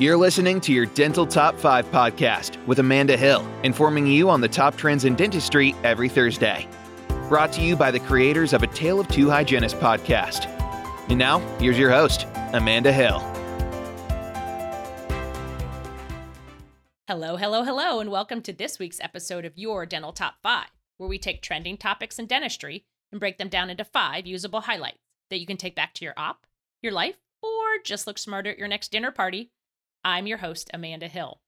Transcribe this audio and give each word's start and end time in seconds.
You're 0.00 0.16
listening 0.16 0.60
to 0.60 0.72
your 0.72 0.86
Dental 0.86 1.26
Top 1.26 1.58
5 1.58 1.90
podcast 1.90 2.64
with 2.68 2.78
Amanda 2.78 3.16
Hill, 3.16 3.44
informing 3.64 4.06
you 4.06 4.30
on 4.30 4.40
the 4.40 4.46
top 4.46 4.76
trends 4.76 5.04
in 5.04 5.16
dentistry 5.16 5.74
every 5.82 6.08
Thursday. 6.08 6.68
Brought 7.28 7.50
to 7.54 7.62
you 7.62 7.74
by 7.74 7.90
the 7.90 7.98
creators 7.98 8.52
of 8.52 8.62
A 8.62 8.68
Tale 8.68 9.00
of 9.00 9.08
Two 9.08 9.28
Hygienists 9.28 9.74
podcast. 9.74 10.46
And 11.08 11.18
now, 11.18 11.40
here's 11.58 11.76
your 11.76 11.90
host, 11.90 12.28
Amanda 12.52 12.92
Hill. 12.92 13.18
Hello, 17.08 17.34
hello, 17.34 17.64
hello, 17.64 17.98
and 17.98 18.08
welcome 18.08 18.40
to 18.42 18.52
this 18.52 18.78
week's 18.78 19.00
episode 19.00 19.44
of 19.44 19.58
Your 19.58 19.84
Dental 19.84 20.12
Top 20.12 20.34
5, 20.44 20.68
where 20.98 21.08
we 21.08 21.18
take 21.18 21.42
trending 21.42 21.76
topics 21.76 22.20
in 22.20 22.26
dentistry 22.26 22.84
and 23.10 23.18
break 23.18 23.38
them 23.38 23.48
down 23.48 23.68
into 23.68 23.82
five 23.82 24.28
usable 24.28 24.60
highlights 24.60 25.02
that 25.30 25.40
you 25.40 25.46
can 25.46 25.56
take 25.56 25.74
back 25.74 25.92
to 25.94 26.04
your 26.04 26.14
op, 26.16 26.46
your 26.82 26.92
life, 26.92 27.16
or 27.42 27.82
just 27.84 28.06
look 28.06 28.16
smarter 28.16 28.50
at 28.50 28.58
your 28.58 28.68
next 28.68 28.92
dinner 28.92 29.10
party 29.10 29.50
I'm 30.04 30.26
your 30.26 30.38
host, 30.38 30.70
Amanda 30.72 31.08
Hill. 31.08 31.40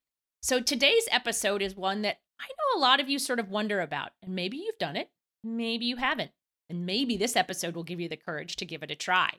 So 0.43 0.61
today's 0.61 1.09
episode 1.11 1.63
is 1.63 1.77
one 1.77 2.03
that 2.03 2.19
I 2.41 2.47
know 2.49 2.79
a 2.79 2.83
lot 2.83 3.01
of 3.01 3.09
you 3.09 3.19
sort 3.19 3.39
of 3.39 3.51
wonder 3.51 3.81
about, 3.81 4.11
and 4.23 4.35
maybe 4.35 4.57
you've 4.57 4.79
done 4.79 4.97
it, 4.97 5.11
maybe 5.45 5.85
you 5.85 5.97
haven't, 5.97 6.31
and 6.69 6.87
maybe 6.87 7.17
this 7.17 7.37
episode 7.37 7.75
will 7.75 7.83
give 7.83 8.01
you 8.01 8.09
the 8.09 8.17
courage 8.17 8.57
to 8.57 8.65
give 8.65 8.83
it 8.83 8.91
a 8.91 8.95
try. 8.97 9.33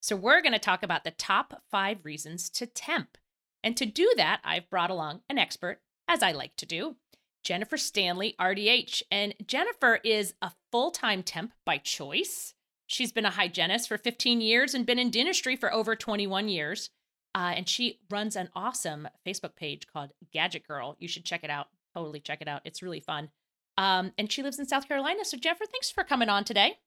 So 0.00 0.16
we're 0.16 0.42
going 0.42 0.52
to 0.52 0.58
talk 0.58 0.82
about 0.82 1.04
the 1.04 1.12
top 1.12 1.62
five 1.70 2.04
reasons 2.04 2.50
to 2.50 2.66
temp. 2.66 3.16
And 3.62 3.76
to 3.76 3.86
do 3.86 4.12
that, 4.16 4.40
I've 4.44 4.68
brought 4.68 4.90
along 4.90 5.20
an 5.30 5.38
expert, 5.38 5.80
as 6.08 6.22
I 6.22 6.32
like 6.32 6.56
to 6.56 6.66
do, 6.66 6.96
Jennifer 7.44 7.76
Stanley, 7.76 8.34
RDH. 8.40 9.02
And 9.10 9.34
Jennifer 9.46 10.00
is 10.04 10.34
a 10.42 10.50
full 10.70 10.90
time 10.90 11.22
temp 11.22 11.52
by 11.64 11.78
choice. 11.78 12.54
She's 12.86 13.12
been 13.12 13.24
a 13.24 13.30
hygienist 13.30 13.88
for 13.88 13.96
15 13.96 14.40
years 14.40 14.74
and 14.74 14.84
been 14.84 14.98
in 14.98 15.10
dentistry 15.10 15.56
for 15.56 15.72
over 15.72 15.94
21 15.94 16.48
years. 16.48 16.90
Uh, 17.34 17.54
and 17.56 17.68
she 17.68 18.00
runs 18.10 18.36
an 18.36 18.50
awesome 18.54 19.08
Facebook 19.26 19.56
page 19.56 19.86
called 19.86 20.10
Gadget 20.32 20.66
Girl. 20.66 20.96
You 20.98 21.08
should 21.08 21.24
check 21.24 21.44
it 21.44 21.50
out. 21.50 21.68
Totally 21.94 22.20
check 22.20 22.42
it 22.42 22.48
out. 22.48 22.62
It's 22.64 22.82
really 22.82 23.00
fun. 23.00 23.30
Um, 23.78 24.12
and 24.18 24.30
she 24.30 24.42
lives 24.42 24.58
in 24.58 24.66
South 24.66 24.86
Carolina. 24.86 25.24
So, 25.24 25.36
Jennifer, 25.36 25.64
thanks 25.64 25.90
for 25.90 26.04
coming 26.04 26.28
on 26.28 26.44
today. 26.44 26.78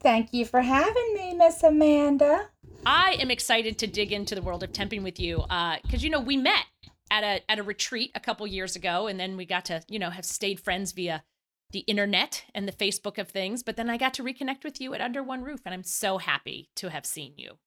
Thank 0.00 0.32
you 0.32 0.44
for 0.44 0.60
having 0.60 1.14
me, 1.14 1.34
Miss 1.34 1.62
Amanda. 1.62 2.48
I 2.84 3.16
am 3.18 3.30
excited 3.30 3.78
to 3.78 3.86
dig 3.86 4.12
into 4.12 4.34
the 4.34 4.42
world 4.42 4.62
of 4.62 4.72
temping 4.72 5.02
with 5.02 5.18
you 5.18 5.38
because 5.38 5.80
uh, 5.94 5.98
you 5.98 6.10
know 6.10 6.20
we 6.20 6.36
met 6.36 6.64
at 7.10 7.24
a 7.24 7.50
at 7.50 7.58
a 7.58 7.62
retreat 7.62 8.10
a 8.14 8.20
couple 8.20 8.46
years 8.46 8.76
ago, 8.76 9.06
and 9.06 9.18
then 9.18 9.36
we 9.36 9.46
got 9.46 9.64
to 9.66 9.82
you 9.88 9.98
know 9.98 10.10
have 10.10 10.24
stayed 10.24 10.60
friends 10.60 10.92
via 10.92 11.24
the 11.72 11.80
internet 11.80 12.44
and 12.54 12.68
the 12.68 12.72
Facebook 12.72 13.18
of 13.18 13.28
things. 13.28 13.62
But 13.62 13.76
then 13.76 13.90
I 13.90 13.96
got 13.96 14.14
to 14.14 14.22
reconnect 14.22 14.62
with 14.62 14.80
you 14.80 14.94
at 14.94 15.00
Under 15.00 15.22
One 15.22 15.42
Roof, 15.42 15.60
and 15.64 15.74
I'm 15.74 15.82
so 15.82 16.18
happy 16.18 16.70
to 16.76 16.90
have 16.90 17.06
seen 17.06 17.34
you. 17.36 17.58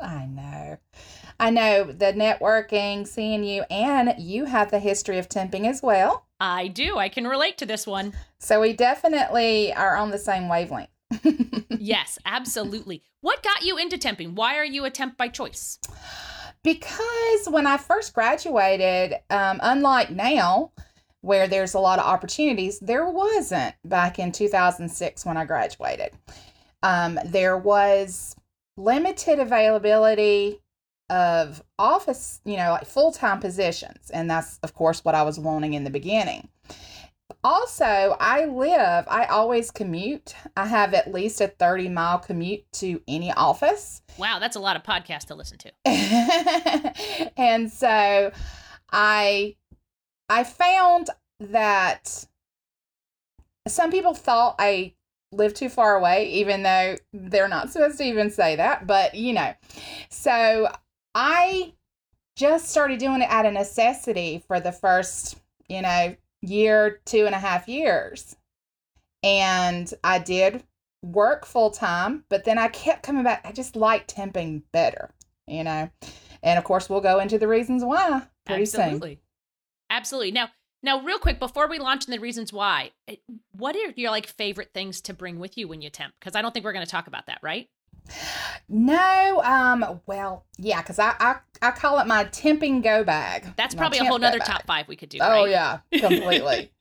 I 0.00 0.26
know. 0.26 0.78
I 1.40 1.50
know 1.50 1.84
the 1.84 2.12
networking, 2.12 3.06
seeing 3.06 3.44
you, 3.44 3.62
and 3.70 4.14
you 4.18 4.44
have 4.44 4.70
the 4.70 4.78
history 4.78 5.18
of 5.18 5.28
temping 5.28 5.66
as 5.68 5.82
well. 5.82 6.26
I 6.40 6.68
do. 6.68 6.98
I 6.98 7.08
can 7.08 7.26
relate 7.26 7.58
to 7.58 7.66
this 7.66 7.86
one. 7.86 8.12
So 8.38 8.60
we 8.60 8.72
definitely 8.72 9.72
are 9.72 9.96
on 9.96 10.10
the 10.10 10.18
same 10.18 10.48
wavelength. 10.48 10.90
yes, 11.70 12.18
absolutely. 12.24 13.02
What 13.20 13.42
got 13.42 13.62
you 13.62 13.78
into 13.78 13.96
temping? 13.98 14.34
Why 14.34 14.56
are 14.56 14.64
you 14.64 14.84
a 14.84 14.90
temp 14.90 15.16
by 15.16 15.28
choice? 15.28 15.78
Because 16.62 17.48
when 17.48 17.66
I 17.66 17.76
first 17.76 18.14
graduated, 18.14 19.14
um, 19.30 19.60
unlike 19.62 20.10
now, 20.10 20.72
where 21.20 21.48
there's 21.48 21.74
a 21.74 21.80
lot 21.80 21.98
of 21.98 22.04
opportunities, 22.06 22.78
there 22.80 23.08
wasn't 23.08 23.74
back 23.84 24.18
in 24.18 24.32
2006 24.32 25.24
when 25.24 25.36
I 25.36 25.44
graduated. 25.44 26.12
Um, 26.82 27.18
there 27.24 27.56
was 27.56 28.36
limited 28.78 29.38
availability 29.38 30.60
of 31.10 31.62
office, 31.78 32.40
you 32.44 32.56
know, 32.56 32.70
like 32.70 32.86
full 32.86 33.12
time 33.12 33.40
positions. 33.40 34.10
And 34.10 34.30
that's, 34.30 34.58
of 34.62 34.74
course, 34.74 35.04
what 35.04 35.14
I 35.14 35.22
was 35.22 35.38
wanting 35.38 35.74
in 35.74 35.84
the 35.84 35.90
beginning. 35.90 36.48
Also, 37.44 38.16
I 38.18 38.46
live, 38.46 39.04
I 39.08 39.26
always 39.26 39.70
commute. 39.70 40.34
I 40.56 40.66
have 40.66 40.94
at 40.94 41.12
least 41.12 41.40
a 41.40 41.48
30 41.48 41.88
mile 41.88 42.18
commute 42.18 42.64
to 42.74 43.00
any 43.06 43.32
office. 43.32 44.02
Wow, 44.16 44.38
that's 44.38 44.56
a 44.56 44.60
lot 44.60 44.76
of 44.76 44.82
podcasts 44.82 45.26
to 45.26 45.34
listen 45.34 45.58
to. 45.58 45.72
and 47.36 47.70
so 47.70 48.32
I 48.90 49.56
I 50.28 50.44
found 50.44 51.10
that 51.40 52.26
some 53.66 53.90
people 53.90 54.14
thought 54.14 54.56
I 54.58 54.94
live 55.32 55.54
too 55.54 55.68
far 55.68 55.96
away, 55.96 56.30
even 56.30 56.62
though 56.62 56.96
they're 57.12 57.48
not 57.48 57.70
supposed 57.70 57.98
to 57.98 58.04
even 58.04 58.30
say 58.30 58.56
that. 58.56 58.86
But, 58.86 59.14
you 59.14 59.32
know, 59.32 59.54
so 60.10 60.68
I 61.14 61.74
just 62.36 62.68
started 62.68 62.98
doing 62.98 63.22
it 63.22 63.30
out 63.30 63.46
of 63.46 63.52
necessity 63.52 64.42
for 64.46 64.60
the 64.60 64.72
first, 64.72 65.38
you 65.68 65.82
know, 65.82 66.16
year, 66.40 67.00
two 67.04 67.26
and 67.26 67.34
a 67.34 67.38
half 67.38 67.68
years. 67.68 68.36
And 69.22 69.92
I 70.04 70.20
did 70.20 70.62
work 71.02 71.44
full 71.44 71.70
time, 71.70 72.24
but 72.28 72.44
then 72.44 72.58
I 72.58 72.68
kept 72.68 73.02
coming 73.02 73.24
back. 73.24 73.44
I 73.44 73.52
just 73.52 73.76
like 73.76 74.06
temping 74.06 74.62
better, 74.72 75.10
you 75.46 75.64
know. 75.64 75.90
And 76.42 76.58
of 76.58 76.64
course, 76.64 76.88
we'll 76.88 77.00
go 77.00 77.18
into 77.18 77.38
the 77.38 77.48
reasons 77.48 77.84
why 77.84 78.22
pretty 78.46 78.62
Absolutely. 78.62 79.14
soon. 79.14 79.18
Absolutely. 79.90 80.32
Now, 80.32 80.50
now, 80.82 81.02
real 81.02 81.18
quick, 81.18 81.40
before 81.40 81.68
we 81.68 81.78
launch 81.78 82.06
in 82.06 82.12
the 82.12 82.20
reasons 82.20 82.52
why, 82.52 82.92
what 83.58 83.76
are 83.76 83.92
your 83.96 84.10
like 84.10 84.26
favorite 84.26 84.70
things 84.72 85.00
to 85.02 85.14
bring 85.14 85.38
with 85.38 85.58
you 85.58 85.68
when 85.68 85.82
you 85.82 85.90
temp? 85.90 86.14
Because 86.18 86.34
I 86.36 86.42
don't 86.42 86.52
think 86.52 86.64
we're 86.64 86.72
going 86.72 86.84
to 86.84 86.90
talk 86.90 87.06
about 87.06 87.26
that, 87.26 87.40
right? 87.42 87.68
No, 88.68 89.42
um, 89.44 90.00
well, 90.06 90.46
yeah, 90.56 90.80
because 90.80 90.98
I, 90.98 91.14
I 91.18 91.36
I 91.60 91.70
call 91.72 91.98
it 91.98 92.06
my 92.06 92.24
temping 92.24 92.82
go 92.82 93.04
bag. 93.04 93.46
That's 93.56 93.74
probably 93.74 93.98
a 93.98 94.04
whole 94.04 94.18
nother 94.18 94.38
top 94.38 94.64
five 94.66 94.88
we 94.88 94.96
could 94.96 95.10
do. 95.10 95.18
Oh 95.20 95.44
right? 95.44 95.50
yeah, 95.50 95.78
completely. 95.92 96.72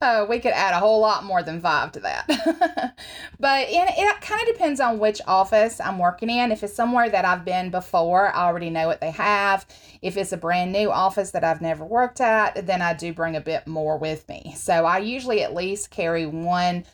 oh, 0.00 0.24
we 0.26 0.38
could 0.38 0.52
add 0.52 0.74
a 0.74 0.78
whole 0.78 1.00
lot 1.00 1.24
more 1.24 1.42
than 1.42 1.60
five 1.60 1.92
to 1.92 2.00
that. 2.00 2.26
but 3.40 3.68
in, 3.68 3.86
it 3.88 4.20
kind 4.20 4.40
of 4.42 4.48
depends 4.48 4.80
on 4.80 4.98
which 4.98 5.20
office 5.26 5.80
I'm 5.80 5.98
working 5.98 6.30
in. 6.30 6.52
If 6.52 6.62
it's 6.62 6.74
somewhere 6.74 7.10
that 7.10 7.24
I've 7.24 7.44
been 7.44 7.70
before, 7.70 8.34
I 8.34 8.46
already 8.46 8.70
know 8.70 8.86
what 8.86 9.00
they 9.00 9.10
have. 9.10 9.66
If 10.02 10.16
it's 10.16 10.32
a 10.32 10.36
brand 10.36 10.72
new 10.72 10.90
office 10.90 11.30
that 11.32 11.44
I've 11.44 11.60
never 11.60 11.84
worked 11.84 12.20
at, 12.20 12.66
then 12.66 12.82
I 12.82 12.94
do 12.94 13.12
bring 13.12 13.36
a 13.36 13.40
bit 13.40 13.66
more 13.66 13.98
with 13.98 14.28
me. 14.28 14.54
So 14.56 14.84
I 14.84 14.98
usually 14.98 15.42
at 15.42 15.54
least 15.54 15.90
carry 15.90 16.26
one 16.26 16.84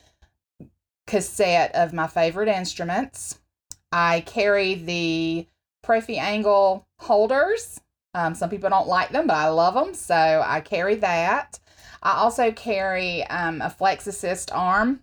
cassette 1.07 1.75
of 1.75 1.93
my 1.93 2.07
favorite 2.07 2.49
instruments. 2.49 3.39
I 3.93 4.21
carry 4.21 4.75
the 4.75 5.47
prophy 5.83 6.19
angle 6.19 6.87
holders. 6.99 7.81
Um, 8.15 8.35
some 8.35 8.51
people 8.51 8.71
don't 8.71 8.89
like 8.89 9.11
them, 9.11 9.27
but 9.27 9.37
I 9.37 9.49
love 9.49 9.75
them, 9.75 9.95
so 9.95 10.43
I 10.45 10.61
carry 10.61 10.97
that. 10.97 11.61
I 12.03 12.19
also 12.19 12.53
carry 12.53 13.25
um, 13.25 13.63
a 13.63 13.71
Flex 13.71 14.07
Assist 14.07 14.53
arm. 14.53 15.01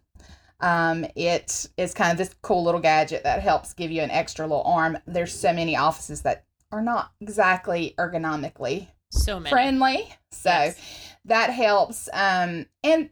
Um, 0.59 1.05
it 1.15 1.67
is 1.77 1.93
kind 1.93 2.11
of 2.11 2.17
this 2.17 2.33
cool 2.41 2.63
little 2.63 2.79
gadget 2.79 3.23
that 3.23 3.41
helps 3.41 3.73
give 3.73 3.91
you 3.91 4.01
an 4.01 4.11
extra 4.11 4.45
little 4.45 4.63
arm. 4.63 4.97
There's 5.05 5.33
so 5.33 5.51
many 5.51 5.75
offices 5.75 6.21
that 6.21 6.45
are 6.71 6.81
not 6.81 7.11
exactly 7.19 7.93
ergonomically 7.97 8.87
so 9.11 9.39
many. 9.39 9.49
friendly, 9.49 10.15
so 10.31 10.49
yes. 10.49 10.79
that 11.25 11.49
helps. 11.49 12.09
Um, 12.13 12.65
and 12.83 13.09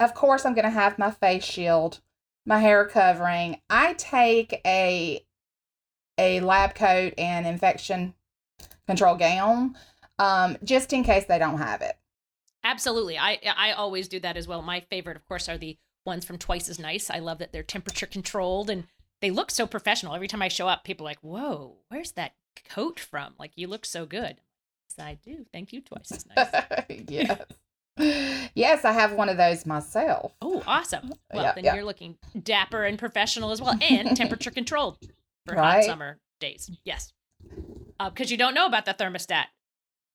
of 0.00 0.14
course, 0.14 0.44
I'm 0.44 0.54
going 0.54 0.64
to 0.64 0.70
have 0.70 0.98
my 0.98 1.10
face 1.10 1.44
shield, 1.44 2.00
my 2.44 2.58
hair 2.58 2.84
covering. 2.86 3.60
I 3.70 3.94
take 3.94 4.60
a 4.66 5.24
a 6.18 6.40
lab 6.40 6.74
coat 6.74 7.14
and 7.18 7.46
infection 7.46 8.14
control 8.86 9.16
gown 9.16 9.76
um, 10.18 10.56
just 10.62 10.92
in 10.92 11.04
case 11.04 11.24
they 11.24 11.38
don't 11.38 11.58
have 11.58 11.82
it. 11.82 11.96
Absolutely. 12.64 13.18
I 13.18 13.38
I 13.56 13.72
always 13.72 14.08
do 14.08 14.18
that 14.20 14.36
as 14.36 14.48
well. 14.48 14.62
My 14.62 14.80
favorite, 14.80 15.16
of 15.16 15.26
course, 15.26 15.48
are 15.48 15.58
the 15.58 15.76
ones 16.06 16.24
from 16.24 16.38
Twice 16.38 16.68
as 16.68 16.78
Nice. 16.78 17.10
I 17.10 17.18
love 17.18 17.38
that 17.38 17.52
they're 17.52 17.62
temperature 17.62 18.06
controlled 18.06 18.70
and 18.70 18.84
they 19.20 19.30
look 19.30 19.50
so 19.50 19.66
professional. 19.66 20.14
Every 20.14 20.28
time 20.28 20.42
I 20.42 20.48
show 20.48 20.68
up, 20.68 20.84
people 20.84 21.06
are 21.06 21.10
like, 21.10 21.20
"Whoa, 21.20 21.76
where's 21.88 22.12
that 22.12 22.34
coat 22.68 22.98
from? 22.98 23.34
Like, 23.38 23.52
you 23.54 23.68
look 23.68 23.84
so 23.84 24.06
good." 24.06 24.40
Yes, 24.88 25.06
I 25.06 25.14
do. 25.14 25.46
Thank 25.52 25.72
you, 25.72 25.82
Twice 25.82 26.12
as 26.12 26.26
Nice. 26.26 27.04
yes. 27.08 27.42
Yes, 28.54 28.84
I 28.84 28.92
have 28.92 29.12
one 29.12 29.28
of 29.28 29.36
those 29.36 29.66
myself. 29.66 30.32
Oh, 30.42 30.62
awesome. 30.66 31.12
Well, 31.32 31.44
yeah, 31.44 31.52
then 31.54 31.64
yeah. 31.64 31.74
you're 31.74 31.84
looking 31.84 32.16
dapper 32.40 32.84
and 32.84 32.98
professional 32.98 33.50
as 33.50 33.60
well, 33.60 33.78
and 33.80 34.16
temperature 34.16 34.50
controlled 34.50 34.98
for 35.46 35.54
right? 35.54 35.76
hot 35.76 35.84
summer 35.84 36.18
days. 36.40 36.70
Yes. 36.84 37.12
Because 37.98 38.30
uh, 38.30 38.32
you 38.32 38.36
don't 38.36 38.54
know 38.54 38.66
about 38.66 38.84
the 38.84 38.94
thermostat. 38.94 39.46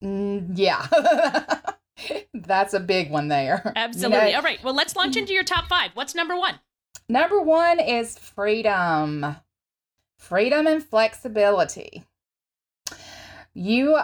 Mm, 0.04 0.52
yeah. 0.56 0.88
That's 2.34 2.74
a 2.74 2.80
big 2.80 3.12
one 3.12 3.28
there. 3.28 3.74
Absolutely. 3.76 4.18
You 4.18 4.32
know, 4.32 4.38
All 4.38 4.44
right. 4.44 4.64
Well, 4.64 4.74
let's 4.74 4.96
launch 4.96 5.16
into 5.16 5.34
your 5.34 5.44
top 5.44 5.68
five. 5.68 5.92
What's 5.94 6.16
number 6.16 6.38
one? 6.38 6.56
Number 7.08 7.42
one 7.42 7.80
is 7.80 8.18
freedom. 8.18 9.36
Freedom 10.18 10.68
and 10.68 10.84
flexibility. 10.84 12.04
You, 13.54 14.00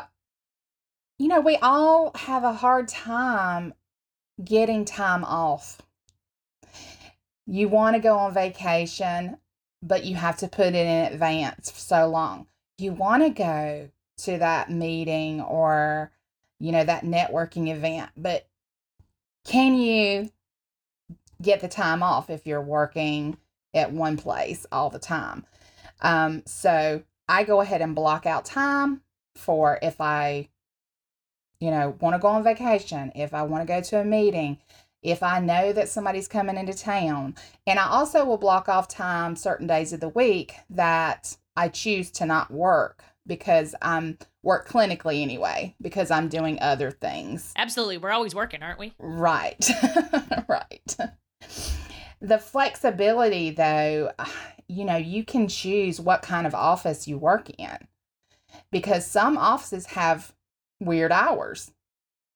you 1.20 1.28
know, 1.28 1.42
we 1.42 1.58
all 1.58 2.12
have 2.16 2.44
a 2.44 2.54
hard 2.54 2.88
time 2.88 3.74
getting 4.44 4.86
time 4.86 5.24
off. 5.24 5.82
You 7.46 7.70
want 7.70 7.96
to 7.96 8.02
go 8.02 8.18
on 8.18 8.34
vacation, 8.34 9.38
but 9.84 10.04
you 10.04 10.16
have 10.16 10.38
to 10.38 10.48
put 10.48 10.68
it 10.68 10.76
in 10.76 11.14
advance 11.14 11.70
for 11.70 11.80
so 11.80 12.08
long. 12.08 12.48
You 12.78 12.92
want 12.92 13.24
to 13.24 13.30
go 13.30 13.90
to 14.18 14.38
that 14.38 14.72
meeting 14.72 15.42
or, 15.42 16.12
you 16.66 16.72
know, 16.72 16.84
that 16.84 17.04
networking 17.04 17.70
event. 17.72 18.10
But 18.18 18.48
can 19.46 19.76
you 19.76 20.32
get 21.40 21.60
the 21.60 21.68
time 21.68 22.02
off 22.02 22.32
if 22.32 22.48
you're 22.48 22.60
working 22.60 23.38
at 23.76 23.92
one 23.92 24.18
place 24.18 24.66
all 24.72 24.90
the 24.90 24.98
time? 24.98 25.46
Um, 26.02 26.42
so 26.48 27.04
I 27.30 27.44
go 27.44 27.62
ahead 27.62 27.84
and 27.84 27.94
block 27.94 28.26
out 28.26 28.46
time 28.46 29.02
for 29.36 29.78
if 29.84 30.02
I, 30.02 30.50
you 31.60 31.70
know, 31.70 31.96
want 32.00 32.16
to 32.16 32.20
go 32.20 32.30
on 32.30 32.44
vacation, 32.44 33.12
if 33.14 33.36
I 33.36 33.44
want 33.44 33.62
to 33.62 33.72
go 33.72 33.82
to 33.82 34.02
a 34.02 34.04
meeting, 34.04 34.58
if 35.04 35.22
I 35.22 35.40
know 35.40 35.72
that 35.72 35.88
somebody's 35.88 36.28
coming 36.28 36.58
into 36.58 36.74
town. 36.74 37.36
And 37.68 37.78
I 37.78 37.86
also 37.86 38.26
will 38.26 38.40
block 38.40 38.68
off 38.68 38.88
time 38.88 39.36
certain 39.36 39.68
days 39.68 39.94
of 39.94 40.00
the 40.00 40.10
week 40.10 40.56
that 40.72 41.38
I 41.56 41.68
choose 41.68 42.10
to 42.14 42.26
not 42.26 42.50
work 42.50 43.04
because 43.28 43.76
I'm 43.82 44.18
work 44.44 44.68
clinically 44.68 45.22
anyway, 45.22 45.76
because 45.82 46.12
I'm 46.12 46.30
doing 46.30 46.60
other 46.62 46.92
things. 46.92 47.54
Absolutely. 47.56 47.98
We're 47.98 48.12
always 48.12 48.36
working, 48.36 48.62
aren't 48.62 48.80
we? 48.80 48.94
Right. 49.00 49.68
right. 50.48 50.98
The 52.22 52.38
flexibility, 52.38 53.52
though, 53.52 54.12
you 54.68 54.86
know, 54.86 54.98
you 54.98 55.24
can 55.24 55.48
choose 55.48 56.00
what 56.00 56.22
kind 56.22 56.48
of 56.48 56.56
office 56.56 57.08
you 57.08 57.18
work 57.18 57.50
in 57.58 57.78
because 58.72 59.06
some 59.06 59.38
offices 59.38 59.88
have 59.88 60.34
weird 60.80 61.12
hours. 61.12 61.72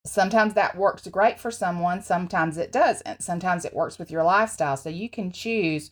Sometimes 0.06 0.54
that 0.54 0.76
works 0.76 1.06
great 1.08 1.38
for 1.38 1.50
someone, 1.50 2.02
sometimes 2.02 2.56
it 2.56 2.72
doesn't. 2.72 3.22
Sometimes 3.22 3.64
it 3.64 3.74
works 3.74 3.98
with 3.98 4.10
your 4.10 4.22
lifestyle. 4.22 4.76
So 4.76 4.88
you 4.88 5.10
can 5.10 5.30
choose 5.30 5.90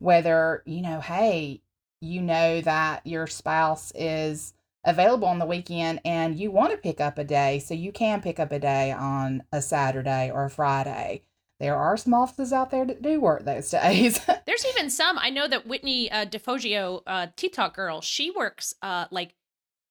whether, 0.00 0.62
you 0.66 0.82
know, 0.82 1.00
hey, 1.00 1.62
you 2.04 2.20
know 2.22 2.60
that 2.60 3.06
your 3.06 3.26
spouse 3.26 3.92
is 3.94 4.54
available 4.84 5.26
on 5.26 5.38
the 5.38 5.46
weekend 5.46 6.00
and 6.04 6.38
you 6.38 6.50
want 6.50 6.70
to 6.72 6.76
pick 6.76 7.00
up 7.00 7.18
a 7.18 7.24
day, 7.24 7.58
so 7.58 7.74
you 7.74 7.90
can 7.90 8.20
pick 8.20 8.38
up 8.38 8.52
a 8.52 8.58
day 8.58 8.92
on 8.92 9.42
a 9.50 9.62
Saturday 9.62 10.30
or 10.32 10.44
a 10.44 10.50
Friday. 10.50 11.22
There 11.60 11.76
are 11.76 11.96
some 11.96 12.12
offices 12.14 12.52
out 12.52 12.70
there 12.70 12.84
that 12.84 13.00
do 13.00 13.20
work 13.20 13.44
those 13.44 13.70
days. 13.82 14.20
There's 14.46 14.66
even 14.66 14.90
some. 14.90 15.18
I 15.18 15.30
know 15.30 15.48
that 15.48 15.66
Whitney 15.66 16.10
uh, 16.10 16.26
DiFoggio, 16.26 17.02
uh, 17.06 17.28
Tooth 17.36 17.52
Talk 17.52 17.74
girl, 17.74 18.00
she 18.00 18.30
works 18.30 18.74
uh, 18.82 19.06
like 19.10 19.34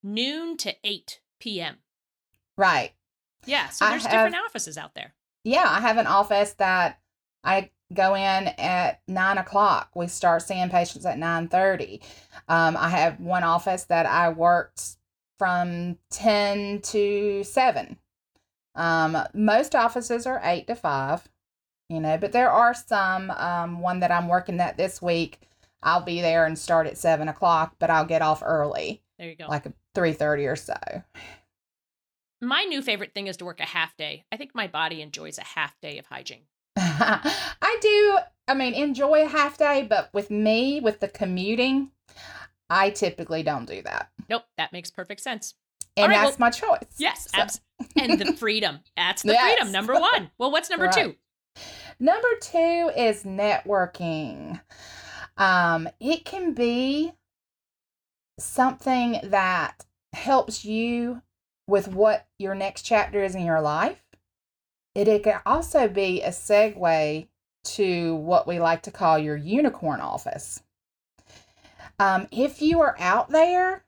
noon 0.04 0.58
to 0.58 0.76
8 0.84 1.20
p.m. 1.40 1.78
right. 2.58 2.92
Yeah, 3.46 3.70
so 3.70 3.90
there's 3.90 4.06
have- 4.06 4.28
different 4.28 4.46
offices 4.46 4.78
out 4.78 4.94
there. 4.96 5.14
Yeah, 5.44 5.66
I 5.68 5.82
have 5.82 5.98
an 5.98 6.08
office 6.08 6.54
that 6.54 7.00
I 7.44 7.72
go 7.94 8.16
in 8.16 8.48
at 8.48 9.02
nine 9.08 9.38
o'clock. 9.38 9.90
We 9.96 10.08
start 10.08 10.42
seeing 10.42 10.70
patients 10.70 11.06
at 11.06 11.18
nine 11.18 11.48
thirty. 11.48 12.02
Um, 12.48 12.76
I 12.78 12.90
have 12.90 13.20
one 13.20 13.44
office 13.44 13.84
that 13.86 14.06
I 14.06 14.30
worked 14.30 14.98
from 15.40 15.98
ten 16.10 16.82
to 16.82 17.44
seven. 17.44 17.98
Um, 18.76 19.18
most 19.34 19.76
offices 19.76 20.26
are 20.26 20.42
eight 20.44 20.68
to 20.68 20.76
five, 20.76 21.28
you 21.90 22.00
know, 22.00 22.18
but 22.18 22.32
there 22.32 22.50
are 22.50 22.74
some. 22.74 23.30
Um, 23.32 23.80
one 23.82 24.00
that 24.00 24.12
I'm 24.12 24.28
working 24.28 24.60
at 24.60 24.78
this 24.78 25.02
week, 25.02 25.40
I'll 25.82 26.02
be 26.02 26.22
there 26.22 26.46
and 26.46 26.58
start 26.58 26.88
at 26.88 26.98
seven 26.98 27.28
o'clock, 27.28 27.76
but 27.80 27.90
I'll 27.90 28.06
get 28.06 28.22
off 28.22 28.42
early, 28.44 29.02
There 29.20 29.30
you 29.30 29.36
go. 29.36 29.46
like 29.48 29.66
three 29.94 30.14
thirty 30.14 30.46
or 30.46 30.56
so. 30.56 30.76
My 32.42 32.64
new 32.64 32.82
favorite 32.82 33.14
thing 33.14 33.28
is 33.28 33.38
to 33.38 33.46
work 33.46 33.60
a 33.62 33.66
half 33.66 33.96
day. 33.96 34.26
I 34.32 34.36
think 34.38 34.54
my 34.54 34.68
body 34.68 35.02
enjoys 35.02 35.38
a 35.38 35.44
half 35.44 35.80
day 35.80 35.98
of 35.98 36.08
hygiene. 36.08 36.42
I 36.78 37.78
do, 37.82 38.18
I 38.48 38.54
mean, 38.54 38.74
enjoy 38.74 39.24
a 39.24 39.28
half 39.28 39.58
day, 39.58 39.86
but 39.88 40.10
with 40.14 40.30
me, 40.32 40.80
with 40.80 41.00
the 41.00 41.08
commuting, 41.08 41.92
I 42.70 42.90
typically 42.90 43.44
don't 43.44 43.66
do 43.66 43.82
that. 43.84 44.10
Nope, 44.30 44.44
that 44.58 44.74
makes 44.74 44.90
perfect 44.90 45.22
sense. 45.22 45.54
And 45.96 46.12
right, 46.12 46.24
that's 46.26 46.40
my 46.40 46.50
choice. 46.50 46.80
Yes, 46.98 47.28
So- 47.34 47.42
abs- 47.42 47.62
and 47.96 48.20
the 48.20 48.34
freedom. 48.34 48.80
That's 48.98 49.22
the 49.22 49.34
Yes. 49.34 49.54
freedom, 49.56 49.72
number 49.72 49.94
one. 49.94 50.32
Well, 50.38 50.52
what's 50.52 50.70
number 50.70 50.86
Right. 50.86 50.94
two? 50.94 51.16
Number 52.00 52.28
two 52.42 52.92
is 52.98 53.24
networking. 53.24 54.60
Um, 55.38 55.88
it 56.00 56.26
can 56.26 56.54
be 56.54 57.14
something 58.40 59.20
that 59.24 59.86
helps 60.14 60.66
you 60.66 61.22
with 61.68 61.88
what 61.88 62.28
your 62.40 62.56
next 62.56 62.82
chapter 62.84 63.24
is 63.24 63.36
in 63.36 63.46
your 63.46 63.62
life. 63.62 64.03
It, 64.96 65.08
it 65.08 65.24
can 65.24 65.40
also 65.46 65.88
be 65.88 66.22
a 66.22 66.30
segue 66.30 67.28
to 67.64 68.16
what 68.16 68.48
we 68.48 68.60
like 68.60 68.82
to 68.84 68.92
call 68.92 69.18
your 69.18 69.38
unicorn 69.38 70.02
office. 70.02 70.62
Um, 72.00 72.28
if 72.32 72.62
you 72.62 72.82
are 72.82 72.96
out 73.00 73.30
there, 73.30 73.86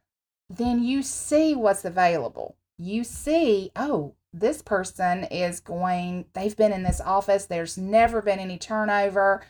then 0.50 0.84
you 0.84 1.02
see 1.02 1.56
what's 1.56 1.86
available. 1.86 2.56
You 2.78 3.04
see, 3.04 3.72
oh, 3.76 4.14
this 4.34 4.62
person 4.62 5.24
is 5.26 5.60
going, 5.60 6.26
they've 6.34 6.56
been 6.56 6.74
in 6.74 6.84
this 6.84 7.02
office, 7.02 7.46
there's 7.46 7.78
never 7.78 8.22
been 8.22 8.40
any 8.40 8.58
turnover, 8.58 9.44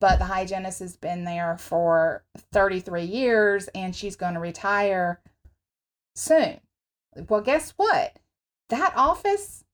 but 0.00 0.18
the 0.18 0.26
hygienist 0.26 0.78
has 0.80 0.96
been 0.96 1.24
there 1.24 1.58
for 1.58 2.22
33 2.52 3.02
years 3.02 3.68
and 3.68 3.94
she's 3.94 4.16
going 4.16 4.34
to 4.34 4.40
retire 4.40 5.20
soon. 6.14 6.60
Well, 7.28 7.40
guess 7.40 7.72
what? 7.76 8.18
That 8.68 8.92
office 8.96 9.64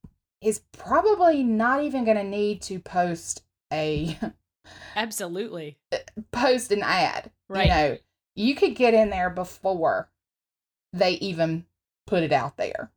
is 0.44 0.60
probably 0.72 1.42
not 1.42 1.82
even 1.82 2.04
going 2.04 2.16
to 2.16 2.24
need 2.24 2.60
to 2.62 2.78
post 2.78 3.42
a 3.72 4.18
Absolutely. 4.96 5.78
post 6.32 6.70
an 6.70 6.82
ad. 6.82 7.30
Right. 7.48 7.64
You 7.64 7.68
know, 7.70 7.98
you 8.34 8.54
could 8.54 8.74
get 8.74 8.94
in 8.94 9.10
there 9.10 9.30
before 9.30 10.10
they 10.92 11.12
even 11.12 11.64
put 12.06 12.22
it 12.22 12.32
out 12.32 12.56
there. 12.56 12.90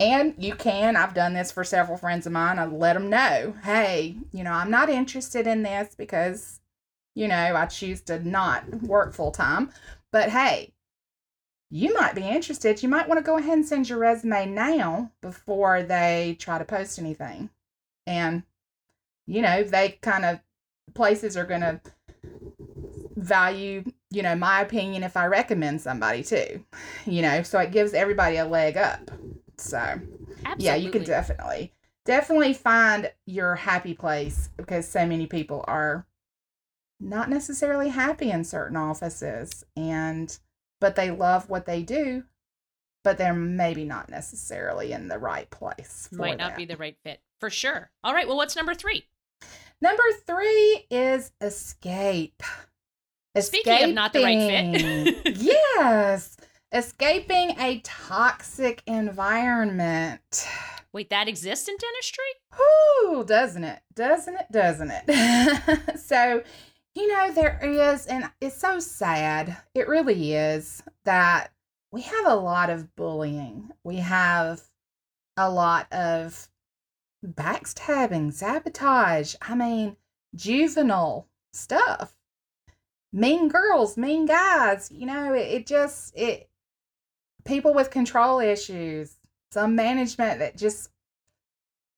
And 0.00 0.34
you 0.38 0.54
can, 0.54 0.96
I've 0.96 1.14
done 1.14 1.34
this 1.34 1.52
for 1.52 1.64
several 1.64 1.98
friends 1.98 2.26
of 2.26 2.32
mine. 2.32 2.58
I 2.58 2.66
let 2.66 2.94
them 2.94 3.10
know, 3.10 3.54
hey, 3.62 4.16
you 4.32 4.44
know, 4.44 4.52
I'm 4.52 4.70
not 4.70 4.88
interested 4.88 5.46
in 5.46 5.62
this 5.62 5.94
because, 5.94 6.60
you 7.14 7.28
know, 7.28 7.54
I 7.56 7.66
choose 7.66 8.00
to 8.02 8.18
not 8.26 8.82
work 8.82 9.14
full 9.14 9.30
time. 9.30 9.70
But 10.12 10.30
hey, 10.30 10.73
you 11.74 11.92
might 11.92 12.14
be 12.14 12.22
interested. 12.22 12.80
You 12.84 12.88
might 12.88 13.08
want 13.08 13.18
to 13.18 13.24
go 13.24 13.36
ahead 13.36 13.54
and 13.54 13.66
send 13.66 13.88
your 13.88 13.98
resume 13.98 14.46
now 14.46 15.10
before 15.20 15.82
they 15.82 16.36
try 16.38 16.56
to 16.56 16.64
post 16.64 17.00
anything. 17.00 17.50
And, 18.06 18.44
you 19.26 19.42
know, 19.42 19.64
they 19.64 19.98
kind 20.00 20.24
of, 20.24 20.38
places 20.94 21.36
are 21.36 21.44
going 21.44 21.62
to 21.62 21.80
value, 23.16 23.82
you 24.12 24.22
know, 24.22 24.36
my 24.36 24.60
opinion 24.60 25.02
if 25.02 25.16
I 25.16 25.26
recommend 25.26 25.80
somebody 25.80 26.22
too, 26.22 26.64
you 27.06 27.22
know, 27.22 27.42
so 27.42 27.58
it 27.58 27.72
gives 27.72 27.92
everybody 27.92 28.36
a 28.36 28.44
leg 28.44 28.76
up. 28.76 29.10
So, 29.56 29.78
Absolutely. 30.44 30.64
yeah, 30.64 30.76
you 30.76 30.92
can 30.92 31.02
definitely, 31.02 31.72
definitely 32.04 32.54
find 32.54 33.10
your 33.26 33.56
happy 33.56 33.94
place 33.94 34.48
because 34.56 34.86
so 34.86 35.04
many 35.06 35.26
people 35.26 35.64
are 35.66 36.06
not 37.00 37.28
necessarily 37.28 37.88
happy 37.88 38.30
in 38.30 38.44
certain 38.44 38.76
offices 38.76 39.64
and, 39.76 40.38
but 40.84 40.96
they 40.96 41.10
love 41.10 41.48
what 41.48 41.64
they 41.64 41.82
do, 41.82 42.24
but 43.04 43.16
they're 43.16 43.32
maybe 43.32 43.86
not 43.86 44.10
necessarily 44.10 44.92
in 44.92 45.08
the 45.08 45.18
right 45.18 45.48
place. 45.48 46.10
For 46.10 46.16
Might 46.18 46.36
not 46.36 46.50
that. 46.50 46.58
be 46.58 46.66
the 46.66 46.76
right 46.76 46.94
fit. 47.02 47.22
For 47.40 47.48
sure. 47.48 47.90
All 48.04 48.12
right. 48.12 48.28
Well, 48.28 48.36
what's 48.36 48.54
number 48.54 48.74
three? 48.74 49.06
Number 49.80 50.02
three 50.26 50.84
is 50.90 51.32
escape. 51.40 52.42
Speaking 53.34 53.82
of 53.82 53.94
not 53.94 54.12
the 54.12 54.24
right 54.24 54.74
fit. 54.74 55.36
Yes. 55.38 56.36
Escaping 56.70 57.58
a 57.58 57.80
toxic 57.82 58.82
environment. 58.86 60.46
Wait, 60.92 61.08
that 61.08 61.28
exists 61.28 61.66
in 61.66 61.76
dentistry? 61.78 62.24
Whoo, 63.08 63.24
doesn't 63.24 63.64
it? 63.64 63.80
Doesn't 63.94 64.34
it? 64.34 64.46
Doesn't 64.52 64.92
it? 64.92 65.98
so, 66.04 66.42
you 66.94 67.08
know, 67.08 67.32
there 67.32 67.58
is, 67.62 68.06
and 68.06 68.30
it's 68.40 68.56
so 68.56 68.78
sad. 68.78 69.56
It 69.74 69.88
really 69.88 70.34
is 70.34 70.82
that 71.04 71.52
we 71.90 72.02
have 72.02 72.26
a 72.26 72.36
lot 72.36 72.70
of 72.70 72.94
bullying. 72.94 73.70
We 73.82 73.96
have 73.96 74.62
a 75.36 75.50
lot 75.50 75.92
of 75.92 76.48
backstabbing, 77.24 78.32
sabotage. 78.32 79.34
I 79.42 79.54
mean, 79.54 79.96
juvenile 80.34 81.28
stuff. 81.52 82.14
Mean 83.12 83.48
girls, 83.48 83.96
mean 83.96 84.26
guys. 84.26 84.90
You 84.92 85.06
know, 85.06 85.34
it, 85.34 85.48
it 85.52 85.66
just, 85.66 86.16
it, 86.16 86.48
people 87.44 87.74
with 87.74 87.90
control 87.90 88.38
issues, 88.38 89.16
some 89.52 89.74
management 89.74 90.38
that 90.40 90.56
just 90.56 90.90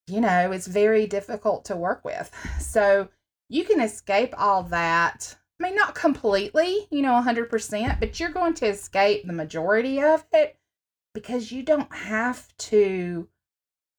you 0.08 0.20
know, 0.20 0.52
it's 0.52 0.68
very 0.68 1.06
difficult 1.06 1.64
to 1.64 1.76
work 1.76 2.04
with. 2.04 2.30
So 2.60 3.08
you 3.48 3.64
can 3.64 3.80
escape 3.80 4.34
all 4.36 4.62
that. 4.64 5.36
I 5.60 5.64
mean, 5.64 5.76
not 5.76 5.94
completely, 5.94 6.86
you 6.90 7.02
know, 7.02 7.22
100%, 7.24 8.00
but 8.00 8.20
you're 8.20 8.30
going 8.30 8.54
to 8.54 8.66
escape 8.66 9.26
the 9.26 9.32
majority 9.32 10.02
of 10.02 10.24
it 10.32 10.58
because 11.14 11.50
you 11.50 11.62
don't 11.62 11.92
have 11.94 12.54
to, 12.58 13.26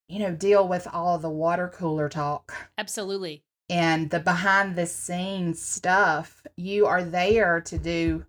you 0.07 0.19
know, 0.19 0.31
deal 0.33 0.67
with 0.67 0.87
all 0.91 1.15
of 1.15 1.23
the 1.23 1.29
water 1.29 1.67
cooler 1.67 2.09
talk 2.09 2.53
Absolutely. 2.77 3.43
and 3.69 4.11
the 4.11 4.19
behind 4.19 4.75
the 4.75 4.85
scenes 4.85 5.59
stuff. 5.59 6.45
You 6.55 6.85
are 6.85 7.03
there 7.03 7.59
to 7.61 7.77
do 7.79 8.25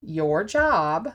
your 0.00 0.44
job 0.44 1.14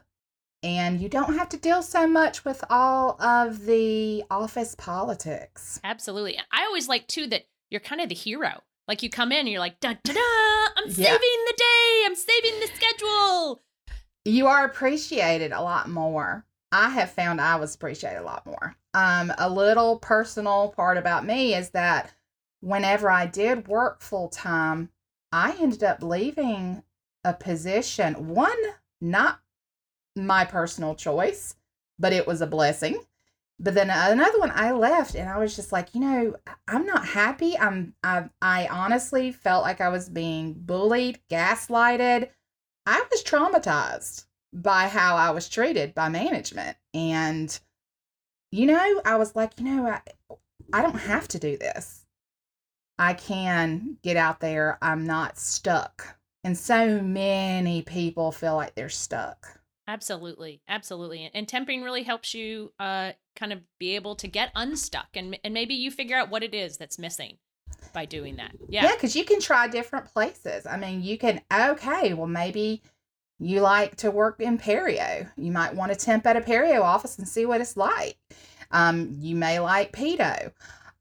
and 0.62 1.00
you 1.00 1.08
don't 1.08 1.38
have 1.38 1.50
to 1.50 1.58
deal 1.58 1.82
so 1.82 2.08
much 2.08 2.44
with 2.44 2.64
all 2.70 3.22
of 3.22 3.66
the 3.66 4.24
office 4.30 4.76
politics. 4.76 5.80
Absolutely. 5.84 6.38
I 6.52 6.64
always 6.66 6.90
like 6.90 7.08
too 7.08 7.28
that 7.28 7.46
you're 7.70 7.80
kind 7.80 8.02
of 8.02 8.10
the 8.10 8.16
hero. 8.16 8.64
Like 8.88 9.02
you 9.04 9.10
come 9.10 9.32
in 9.32 9.40
and 9.40 9.50
you're 9.50 9.60
like, 9.60 9.80
da 9.80 9.94
da 10.04 10.14
da, 10.14 10.20
I'm 10.78 10.90
Yeah. 10.90 11.06
saving 11.06 11.20
the 11.46 11.54
day, 11.58 12.04
I'm 12.06 12.16
saving 12.16 12.60
the 12.60 12.68
schedule. 12.76 13.62
You 14.26 14.48
are 14.48 14.66
appreciated 14.66 15.52
a 15.52 15.62
lot 15.62 15.90
more. 15.90 16.46
I 16.72 16.90
have 16.90 17.12
found 17.12 17.40
I 17.40 17.56
was 17.58 17.76
appreciated 17.76 18.20
a 18.20 18.24
lot 18.24 18.46
more. 18.46 18.76
Um, 18.94 19.32
a 19.38 19.50
little 19.50 20.00
personal 20.00 20.70
part 20.70 20.98
about 20.98 21.26
me 21.26 21.54
is 21.56 21.70
that 21.72 22.14
whenever 22.62 23.10
I 23.10 23.26
did 23.26 23.68
work 23.68 24.02
full 24.02 24.30
time, 24.30 24.90
I 25.32 25.56
ended 25.60 25.84
up 25.84 26.02
leaving 26.02 26.84
a 27.24 27.34
position. 27.34 28.30
One, 28.30 28.58
not 29.02 29.40
my 30.16 30.46
personal 30.46 30.96
choice, 30.96 31.56
but 32.00 32.14
it 32.14 32.28
was 32.28 32.42
a 32.42 32.48
blessing. 32.48 33.04
But 33.60 33.76
then 33.76 33.90
another 33.90 34.40
one, 34.40 34.52
I 34.54 34.72
left, 34.72 35.16
and 35.16 35.30
I 35.30 35.38
was 35.38 35.56
just 35.56 35.72
like, 35.72 35.94
you 35.94 36.02
know, 36.02 36.36
I'm 36.68 36.86
not 36.86 37.08
happy. 37.08 37.58
I'm, 37.58 37.94
I, 38.04 38.30
I 38.42 38.68
honestly 38.68 39.32
felt 39.32 39.64
like 39.64 39.80
I 39.80 39.90
was 39.90 40.10
being 40.10 40.54
bullied, 40.54 41.20
gaslighted. 41.30 42.30
I 42.86 43.06
was 43.10 43.24
traumatized 43.24 44.26
by 44.52 44.88
how 44.88 45.16
I 45.16 45.32
was 45.32 45.48
treated 45.48 45.96
by 45.96 46.10
management, 46.10 46.78
and 46.94 47.58
you 48.52 48.68
know, 48.68 49.02
I 49.04 49.16
was 49.16 49.36
like, 49.36 49.54
you 49.58 49.66
know, 49.66 49.88
I, 49.88 50.02
I 50.72 50.82
don't 50.84 51.00
have 51.00 51.28
to 51.30 51.40
do 51.40 51.58
this. 51.58 52.06
I 53.00 53.14
can 53.14 53.98
get 54.04 54.16
out 54.16 54.40
there. 54.40 54.78
I'm 54.82 55.06
not 55.06 55.40
stuck. 55.40 56.18
And 56.44 56.58
so 56.58 57.02
many 57.02 57.82
people 57.82 58.32
feel 58.32 58.56
like 58.56 58.76
they're 58.76 58.90
stuck. 58.90 59.60
Absolutely, 59.88 60.62
absolutely, 60.68 61.30
and 61.34 61.48
temping 61.48 61.84
really 61.84 62.04
helps 62.04 62.34
you 62.34 62.72
uh, 62.80 63.12
kind 63.36 63.52
of 63.52 63.60
be 63.80 63.96
able 63.96 64.16
to 64.16 64.28
get 64.28 64.52
unstuck, 64.56 65.10
and 65.16 65.38
and 65.44 65.54
maybe 65.54 65.74
you 65.74 65.92
figure 65.92 66.16
out 66.16 66.30
what 66.30 66.44
it 66.44 66.54
is 66.54 66.78
that's 66.78 66.98
missing 66.98 67.38
by 67.94 68.06
doing 68.06 68.38
that. 68.38 68.52
Yeah, 68.70 68.86
Yeah, 68.86 68.94
because 68.94 69.16
you 69.16 69.26
can 69.26 69.40
try 69.40 69.68
different 69.68 70.06
places. 70.06 70.66
I 70.66 70.78
mean, 70.78 71.02
you 71.02 71.18
can, 71.18 71.42
okay, 71.52 72.14
well, 72.14 72.28
maybe 72.28 72.82
you 73.40 73.62
like 73.62 73.96
to 73.98 74.12
work 74.12 74.40
in 74.40 74.58
Perio. 74.58 75.30
You 75.38 75.52
might 75.52 75.76
want 75.76 75.92
to 75.92 75.98
temp 75.98 76.26
at 76.26 76.38
a 76.38 76.42
Perio 76.42 76.82
office 76.82 77.18
and 77.18 77.28
see 77.28 77.46
what 77.46 77.62
it's 77.62 77.78
like. 77.78 78.18
Um, 78.72 79.18
you 79.20 79.36
may 79.36 79.60
like 79.60 79.92
Pedo. 79.92 80.52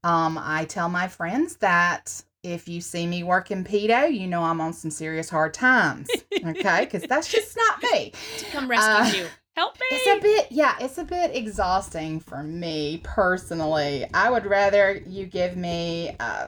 Um, 0.03 0.37
I 0.37 0.65
tell 0.65 0.89
my 0.89 1.07
friends 1.07 1.57
that 1.57 2.23
if 2.43 2.67
you 2.67 2.81
see 2.81 3.07
me 3.07 3.23
working 3.23 3.63
Pedo, 3.63 4.13
you 4.13 4.27
know 4.27 4.43
I'm 4.43 4.61
on 4.61 4.73
some 4.73 4.91
serious 4.91 5.29
hard 5.29 5.53
times. 5.53 6.09
Okay, 6.45 6.81
because 6.81 7.03
that's 7.03 7.31
just 7.31 7.55
not 7.55 7.81
me. 7.93 8.11
to 8.37 8.45
come 8.47 8.69
rescue 8.69 9.21
Uh, 9.21 9.23
you. 9.23 9.27
Help 9.55 9.75
me. 9.79 9.85
It's 9.91 10.07
a 10.07 10.21
bit, 10.21 10.47
yeah, 10.51 10.75
it's 10.81 10.97
a 10.97 11.05
bit 11.05 11.33
exhausting 11.33 12.19
for 12.19 12.43
me 12.43 12.99
personally. 13.01 14.05
I 14.13 14.29
would 14.29 14.45
rather 14.45 15.01
you 15.07 15.25
give 15.25 15.55
me 15.55 16.17
uh, 16.19 16.47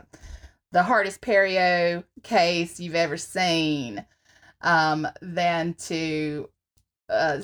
the 0.74 0.84
hardest 0.84 1.22
perio 1.22 2.04
case 2.24 2.78
you've 2.78 2.96
ever 2.96 3.16
seen 3.16 4.06
um, 4.60 5.08
than 5.22 5.76
to 5.76 6.50
uh, 7.08 7.44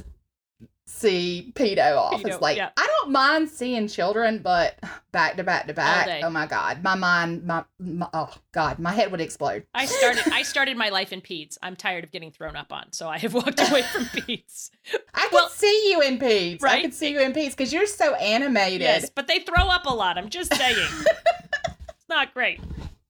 see 0.91 1.51
pedo 1.55 1.97
off. 1.97 2.21
Pedo, 2.21 2.27
It's 2.27 2.41
like. 2.41 2.59
I 2.59 2.87
don't 2.87 3.11
mind 3.11 3.49
seeing 3.49 3.87
children, 3.87 4.39
but 4.43 4.79
back 5.11 5.37
to 5.37 5.43
back 5.43 5.67
to 5.67 5.73
back. 5.73 6.23
Oh 6.23 6.29
my 6.29 6.45
god, 6.45 6.83
my 6.83 6.95
mind, 6.95 7.45
my, 7.45 7.63
my 7.79 8.07
oh 8.13 8.33
god, 8.51 8.79
my 8.79 8.91
head 8.91 9.11
would 9.11 9.21
explode. 9.21 9.65
I 9.73 9.85
started 9.85 10.23
I 10.31 10.43
started 10.43 10.77
my 10.77 10.89
life 10.89 11.11
in 11.11 11.21
peds. 11.21 11.57
I'm 11.61 11.75
tired 11.75 12.03
of 12.03 12.11
getting 12.11 12.31
thrown 12.31 12.55
up 12.55 12.71
on, 12.71 12.91
so 12.91 13.07
I 13.07 13.17
have 13.17 13.33
walked 13.33 13.59
away 13.59 13.81
from 13.83 14.05
peds. 14.05 14.69
I 15.13 15.27
can 15.31 15.49
see 15.49 15.91
you 15.91 16.01
in 16.01 16.19
peds. 16.19 16.63
I 16.63 16.81
can 16.81 16.91
see 16.91 17.11
you 17.11 17.21
in 17.21 17.33
peds 17.33 17.51
because 17.51 17.73
you're 17.73 17.87
so 17.87 18.15
animated. 18.15 18.81
Yes, 18.81 19.09
but 19.09 19.27
they 19.27 19.39
throw 19.39 19.65
up 19.67 19.85
a 19.85 19.93
lot. 19.93 20.17
I'm 20.17 20.29
just 20.29 20.53
saying. 20.53 20.77
it's 21.07 22.09
not 22.09 22.33
great. 22.33 22.59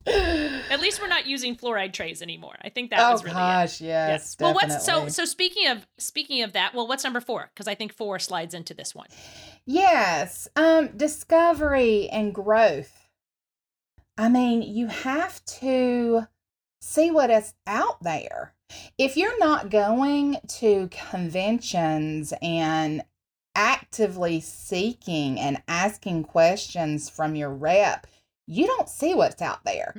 At 0.08 0.80
least 0.80 1.02
we're 1.02 1.08
not 1.08 1.28
using 1.28 1.56
fluoride 1.56 1.94
trays 1.94 2.22
anymore. 2.22 2.56
I 2.62 2.70
think 2.70 2.90
that 2.90 3.00
oh 3.00 3.12
was 3.12 3.24
really 3.24 3.36
it. 3.36 3.40
gosh, 3.40 3.82
yes. 3.82 3.82
Yes. 3.82 4.36
Well, 4.40 4.54
what's 4.54 4.86
so 4.86 5.08
so 5.08 5.26
speaking 5.26 5.68
of 5.68 5.86
speaking 5.98 6.44
of 6.44 6.54
that, 6.54 6.74
well, 6.74 6.88
what's 6.88 7.04
number 7.04 7.22
four? 7.22 7.50
Because 7.54 7.68
I 7.68 7.76
think 7.76 7.94
four 7.94 8.20
slides 8.20 8.54
into 8.54 8.74
this 8.74 8.96
one. 8.96 9.08
Yes, 9.66 10.48
um, 10.56 10.90
discovery 10.98 12.10
and 12.10 12.34
growth. 12.34 13.10
I 14.18 14.30
mean, 14.30 14.62
you 14.62 14.88
have 14.88 15.44
to 15.46 16.28
see 16.82 17.12
what 17.12 17.30
is 17.30 17.54
out 17.68 18.02
there. 18.04 18.54
If 18.98 19.18
you're 19.18 19.38
not 19.40 19.70
going 19.70 20.38
to 20.60 20.90
conventions 20.90 22.34
and 22.42 23.04
actively 23.56 24.40
seeking 24.40 25.40
and 25.40 25.62
asking 25.68 26.24
questions 26.24 27.10
from 27.10 27.36
your 27.36 27.50
rep, 27.50 28.08
you 28.52 28.68
don't 28.68 28.90
see 28.90 29.16
what's 29.16 29.42
out 29.42 29.64
there. 29.64 29.96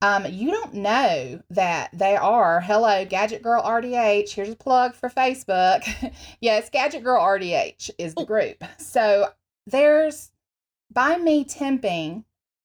Um, 0.00 0.26
you 0.26 0.52
don't 0.52 0.74
know 0.74 1.42
that 1.50 1.90
they 1.92 2.14
are 2.14 2.60
hello 2.60 3.04
gadget 3.04 3.42
girl 3.42 3.60
rdh 3.62 4.32
here's 4.32 4.50
a 4.50 4.54
plug 4.56 4.94
for 4.94 5.08
facebook. 5.08 5.82
Yes 6.40 6.70
gadget 6.70 7.02
girl 7.02 7.20
rdh 7.20 7.90
is 7.98 8.14
the 8.14 8.20
Oh. 8.20 8.24
group. 8.24 8.62
So 8.78 9.30
there's 9.66 10.30
by 10.92 11.16
me 11.16 11.44
temping 11.44 12.22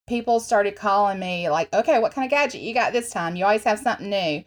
people 0.07 0.39
started 0.39 0.75
calling 0.75 1.19
me 1.19 1.49
like 1.49 1.73
okay 1.73 1.97
what 1.97 2.13
kind 2.13 2.25
of 2.25 2.29
gadget 2.31 2.61
you 2.61 2.75
got 2.75 2.93
this 2.93 3.09
time? 3.09 3.35
You 3.35 3.45
always 3.45 3.63
have 3.63 3.79
something 3.79 4.11
new 4.11 4.43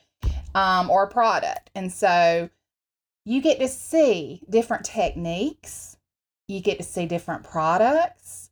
um, 0.54 0.90
or 0.90 1.04
a 1.04 1.09
product. 1.11 1.71
And 1.75 1.92
so 1.92 2.49
you 3.25 3.42
get 3.42 3.59
to 3.59 3.66
see 3.69 4.42
different 4.49 4.85
techniques. 4.85 5.97
You 6.47 6.61
get 6.61 6.78
to 6.78 6.85
see 6.85 7.07
different 7.07 7.42
products 7.42 8.50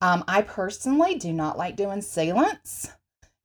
um, 0.00 0.24
i 0.28 0.42
personally 0.42 1.14
do 1.16 1.32
not 1.32 1.58
like 1.58 1.76
doing 1.76 2.00
sealants 2.00 2.90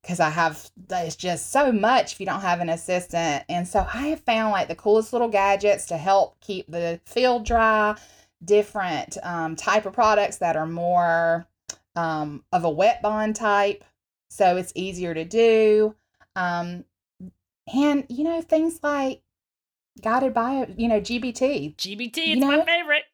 because 0.04 0.20
I 0.20 0.28
have 0.28 0.70
there's 0.76 1.16
just 1.16 1.50
so 1.50 1.72
much 1.72 2.12
if 2.12 2.20
you 2.20 2.26
don't 2.26 2.42
have 2.42 2.60
an 2.60 2.68
assistant. 2.68 3.42
And 3.48 3.66
so 3.66 3.86
I 3.92 4.08
have 4.08 4.20
found 4.20 4.52
like 4.52 4.68
the 4.68 4.74
coolest 4.74 5.14
little 5.14 5.30
gadgets 5.30 5.86
to 5.86 5.96
help 5.96 6.38
keep 6.40 6.70
the 6.70 7.00
field 7.06 7.46
dry, 7.46 7.96
different 8.44 9.16
um, 9.22 9.56
type 9.56 9.86
of 9.86 9.94
products 9.94 10.36
that 10.36 10.56
are 10.56 10.66
more 10.66 11.48
um, 11.96 12.44
of 12.52 12.64
a 12.64 12.70
wet 12.70 13.00
bond 13.00 13.34
type. 13.34 13.82
So 14.28 14.58
it's 14.58 14.72
easier 14.74 15.14
to 15.14 15.24
do. 15.24 15.94
Um, 16.36 16.84
and, 17.72 18.04
you 18.10 18.24
know, 18.24 18.42
things 18.42 18.80
like 18.82 19.22
guided 20.02 20.34
by, 20.34 20.66
you 20.76 20.88
know, 20.88 21.00
GBT. 21.00 21.76
GBT, 21.76 22.26
You 22.26 22.36
it's 22.36 22.44
my 22.44 22.62
favorite. 22.62 23.04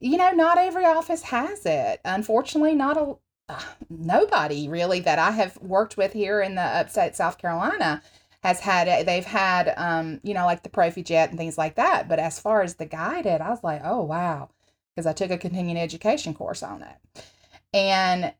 You 0.00 0.18
know, 0.18 0.30
not 0.32 0.58
every 0.58 0.84
office 0.84 1.22
has 1.22 1.64
it. 1.64 2.00
Unfortunately, 2.04 2.74
not 2.74 2.96
a 2.96 3.16
uh, 3.48 3.60
nobody 3.88 4.68
really 4.68 5.00
that 5.00 5.18
I 5.18 5.30
have 5.30 5.56
worked 5.58 5.96
with 5.96 6.12
here 6.12 6.40
in 6.40 6.56
the 6.56 6.62
upstate 6.62 7.14
South 7.14 7.38
Carolina 7.38 8.02
has 8.42 8.60
had 8.60 8.88
it. 8.88 9.06
They've 9.06 9.24
had, 9.24 9.72
um, 9.76 10.20
you 10.22 10.34
know, 10.34 10.46
like 10.46 10.62
the 10.62 10.68
ProphyJet 10.68 11.28
and 11.28 11.38
things 11.38 11.56
like 11.56 11.76
that. 11.76 12.08
But 12.08 12.18
as 12.18 12.40
far 12.40 12.62
as 12.62 12.74
the 12.74 12.86
guided, 12.86 13.40
I 13.40 13.50
was 13.50 13.62
like, 13.62 13.82
oh 13.84 14.02
wow, 14.02 14.50
because 14.94 15.06
I 15.06 15.12
took 15.12 15.30
a 15.30 15.38
continuing 15.38 15.78
education 15.78 16.34
course 16.34 16.62
on 16.62 16.82
it. 16.82 17.24
And 17.72 18.34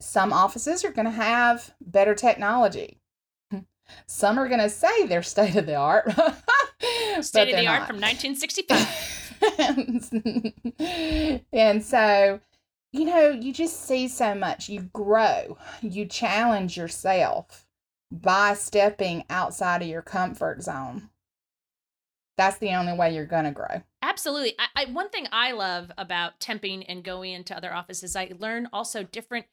some 0.00 0.32
offices 0.32 0.84
are 0.84 0.92
going 0.92 1.06
to 1.06 1.12
have 1.12 1.72
better 1.80 2.14
technology. 2.14 2.98
Some 4.06 4.38
are 4.38 4.48
going 4.48 4.60
to 4.60 4.70
say 4.70 5.06
they're 5.06 5.22
state 5.24 5.56
of 5.56 5.66
the 5.66 5.74
art. 5.74 6.10
State 7.20 7.52
of 7.52 7.60
the 7.60 7.66
art 7.66 7.86
from 7.86 7.96
1965. 8.00 9.19
and 11.52 11.84
so, 11.84 12.40
you 12.92 13.04
know, 13.04 13.30
you 13.30 13.52
just 13.52 13.86
see 13.86 14.08
so 14.08 14.34
much. 14.34 14.68
You 14.68 14.82
grow, 14.92 15.56
you 15.80 16.06
challenge 16.06 16.76
yourself 16.76 17.66
by 18.10 18.54
stepping 18.54 19.24
outside 19.30 19.82
of 19.82 19.88
your 19.88 20.02
comfort 20.02 20.62
zone. 20.62 21.10
That's 22.36 22.58
the 22.58 22.70
only 22.70 22.94
way 22.94 23.14
you're 23.14 23.26
going 23.26 23.44
to 23.44 23.50
grow. 23.50 23.82
Absolutely. 24.02 24.54
I, 24.58 24.84
I 24.84 24.86
one 24.86 25.10
thing 25.10 25.26
I 25.30 25.52
love 25.52 25.92
about 25.98 26.40
temping 26.40 26.84
and 26.88 27.04
going 27.04 27.32
into 27.32 27.56
other 27.56 27.72
offices, 27.72 28.16
I 28.16 28.32
learn 28.38 28.68
also 28.72 29.02
different 29.02 29.46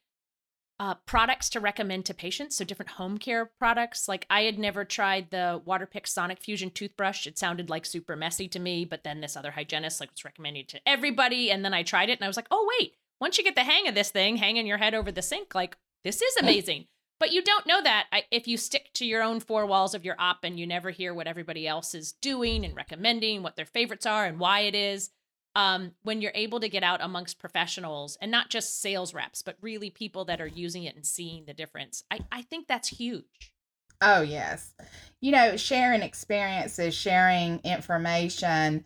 uh, 0.79 0.93
products 1.05 1.49
to 1.49 1.59
recommend 1.59 2.05
to 2.05 2.13
patients. 2.13 2.55
So 2.55 2.65
different 2.65 2.91
home 2.91 3.17
care 3.17 3.49
products. 3.59 4.07
Like 4.07 4.25
I 4.29 4.41
had 4.41 4.59
never 4.59 4.85
tried 4.85 5.31
the 5.31 5.61
Waterpik 5.65 6.07
Sonic 6.07 6.39
Fusion 6.39 6.69
toothbrush. 6.69 7.25
It 7.25 7.37
sounded 7.37 7.69
like 7.69 7.85
super 7.85 8.15
messy 8.15 8.47
to 8.49 8.59
me, 8.59 8.85
but 8.85 9.03
then 9.03 9.21
this 9.21 9.35
other 9.35 9.51
hygienist 9.51 9.99
like 9.99 10.11
was 10.11 10.25
recommending 10.25 10.61
it 10.61 10.69
to 10.69 10.81
everybody, 10.85 11.51
and 11.51 11.65
then 11.65 11.73
I 11.73 11.83
tried 11.83 12.09
it 12.09 12.19
and 12.19 12.23
I 12.23 12.27
was 12.27 12.37
like, 12.37 12.47
oh 12.51 12.69
wait, 12.79 12.93
once 13.19 13.37
you 13.37 13.43
get 13.43 13.55
the 13.55 13.63
hang 13.63 13.87
of 13.87 13.95
this 13.95 14.11
thing, 14.11 14.37
hanging 14.37 14.67
your 14.67 14.77
head 14.77 14.93
over 14.93 15.11
the 15.11 15.21
sink, 15.21 15.55
like 15.55 15.77
this 16.03 16.21
is 16.21 16.37
amazing. 16.37 16.85
But 17.19 17.31
you 17.31 17.41
don't 17.41 17.65
know 17.65 17.81
that 17.81 18.05
I, 18.11 18.25
if 18.29 18.47
you 18.47 18.57
stick 18.57 18.91
to 18.93 19.05
your 19.05 19.23
own 19.23 19.39
four 19.39 19.65
walls 19.65 19.95
of 19.95 20.05
your 20.05 20.15
op 20.19 20.43
and 20.43 20.59
you 20.59 20.67
never 20.67 20.91
hear 20.91 21.13
what 21.13 21.27
everybody 21.27 21.67
else 21.67 21.95
is 21.95 22.11
doing 22.11 22.63
and 22.63 22.75
recommending, 22.75 23.41
what 23.41 23.55
their 23.55 23.65
favorites 23.65 24.05
are 24.05 24.25
and 24.25 24.39
why 24.39 24.61
it 24.61 24.75
is. 24.75 25.09
Um, 25.57 25.93
when 26.03 26.21
you're 26.21 26.31
able 26.35 26.59
to 26.59 26.69
get 26.69 26.83
out 26.83 26.99
amongst 27.01 27.39
professionals 27.39 28.15
and 28.21 28.29
not 28.29 28.49
just 28.49 28.79
sales 28.79 29.11
reps, 29.13 29.41
but 29.41 29.57
really 29.59 29.89
people 29.89 30.23
that 30.25 30.39
are 30.39 30.45
using 30.47 30.83
it 30.83 30.95
and 30.95 31.03
seeing 31.03 31.45
the 31.45 31.53
difference, 31.53 32.03
I, 32.11 32.19
I 32.31 32.43
think 32.43 32.67
that's 32.67 32.89
huge. 32.89 33.51
Oh, 33.99 34.21
yes. 34.21 34.75
You 35.19 35.31
know, 35.31 35.57
sharing 35.57 36.03
experiences, 36.03 36.93
sharing 36.93 37.59
information, 37.63 38.85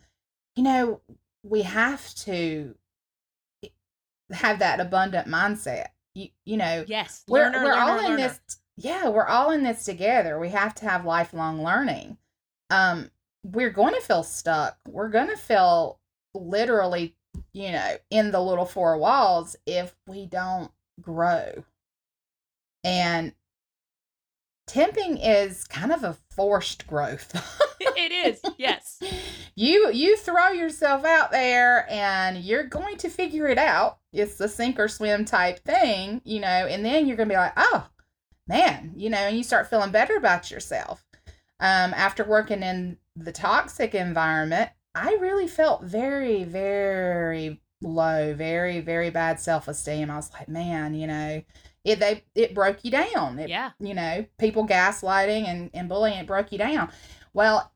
you 0.56 0.62
know, 0.62 1.02
we 1.42 1.60
have 1.60 2.14
to 2.14 2.74
have 4.32 4.60
that 4.60 4.80
abundant 4.80 5.28
mindset. 5.28 5.88
You, 6.14 6.28
you 6.46 6.56
know, 6.56 6.84
Yes. 6.86 7.22
we're, 7.28 7.52
we're 7.52 7.64
learner, 7.64 7.74
all 7.74 7.98
in 7.98 8.04
learner. 8.04 8.16
this 8.16 8.40
yeah 8.78 9.08
we're 9.10 9.26
all 9.26 9.50
in 9.50 9.62
this 9.62 9.84
together 9.84 10.38
we 10.38 10.48
have 10.48 10.74
to 10.74 10.86
have 10.86 11.04
lifelong 11.04 11.62
learning 11.62 12.16
um 12.70 13.10
we're 13.44 13.68
going 13.70 13.92
to 13.94 14.00
feel 14.00 14.22
stuck 14.22 14.78
we're 14.88 15.10
going 15.10 15.28
to 15.28 15.36
feel 15.36 15.98
literally 16.34 17.14
you 17.52 17.72
know 17.72 17.96
in 18.10 18.30
the 18.30 18.40
little 18.40 18.64
four 18.64 18.96
walls 18.98 19.56
if 19.66 19.94
we 20.06 20.26
don't 20.26 20.70
grow 21.00 21.64
and 22.84 23.32
temping 24.68 25.18
is 25.22 25.64
kind 25.64 25.92
of 25.92 26.04
a 26.04 26.16
forced 26.34 26.86
growth 26.86 27.34
it 27.96 28.12
is. 28.12 28.40
Yes. 28.58 29.00
you 29.54 29.90
you 29.92 30.16
throw 30.16 30.48
yourself 30.50 31.04
out 31.04 31.30
there 31.30 31.86
and 31.90 32.38
you're 32.38 32.64
going 32.64 32.96
to 32.98 33.08
figure 33.08 33.48
it 33.48 33.58
out 33.58 33.98
it's 34.12 34.36
the 34.36 34.48
sink 34.48 34.78
or 34.78 34.88
swim 34.88 35.24
type 35.24 35.62
thing 35.64 36.20
you 36.24 36.40
know 36.40 36.48
and 36.48 36.84
then 36.84 37.06
you're 37.06 37.16
going 37.16 37.28
to 37.28 37.34
be 37.34 37.38
like 37.38 37.52
oh 37.56 37.86
man 38.48 38.92
you 38.96 39.10
know 39.10 39.18
and 39.18 39.36
you 39.36 39.42
start 39.42 39.68
feeling 39.68 39.90
better 39.90 40.16
about 40.16 40.50
yourself 40.50 41.04
um 41.60 41.92
after 41.94 42.24
working 42.24 42.62
in 42.62 42.96
the 43.14 43.32
toxic 43.32 43.94
environment 43.94 44.70
i 44.94 45.16
really 45.20 45.48
felt 45.48 45.82
very 45.84 46.44
very 46.44 47.60
low 47.82 48.32
very 48.34 48.80
very 48.80 49.10
bad 49.10 49.40
self-esteem 49.40 50.10
i 50.10 50.16
was 50.16 50.32
like 50.32 50.48
man 50.48 50.94
you 50.94 51.06
know 51.06 51.42
it 51.84 51.98
they 51.98 52.22
it 52.34 52.54
broke 52.54 52.84
you 52.84 52.90
down 52.92 53.38
it 53.40 53.48
Yeah. 53.48 53.70
you 53.80 53.92
know, 53.92 54.24
people 54.38 54.68
gaslighting 54.68 55.48
and, 55.48 55.68
and 55.74 55.88
bullying, 55.88 56.16
it 56.18 56.28
broke 56.28 56.52
you 56.52 56.58
down. 56.58 56.92
Well, 57.34 57.72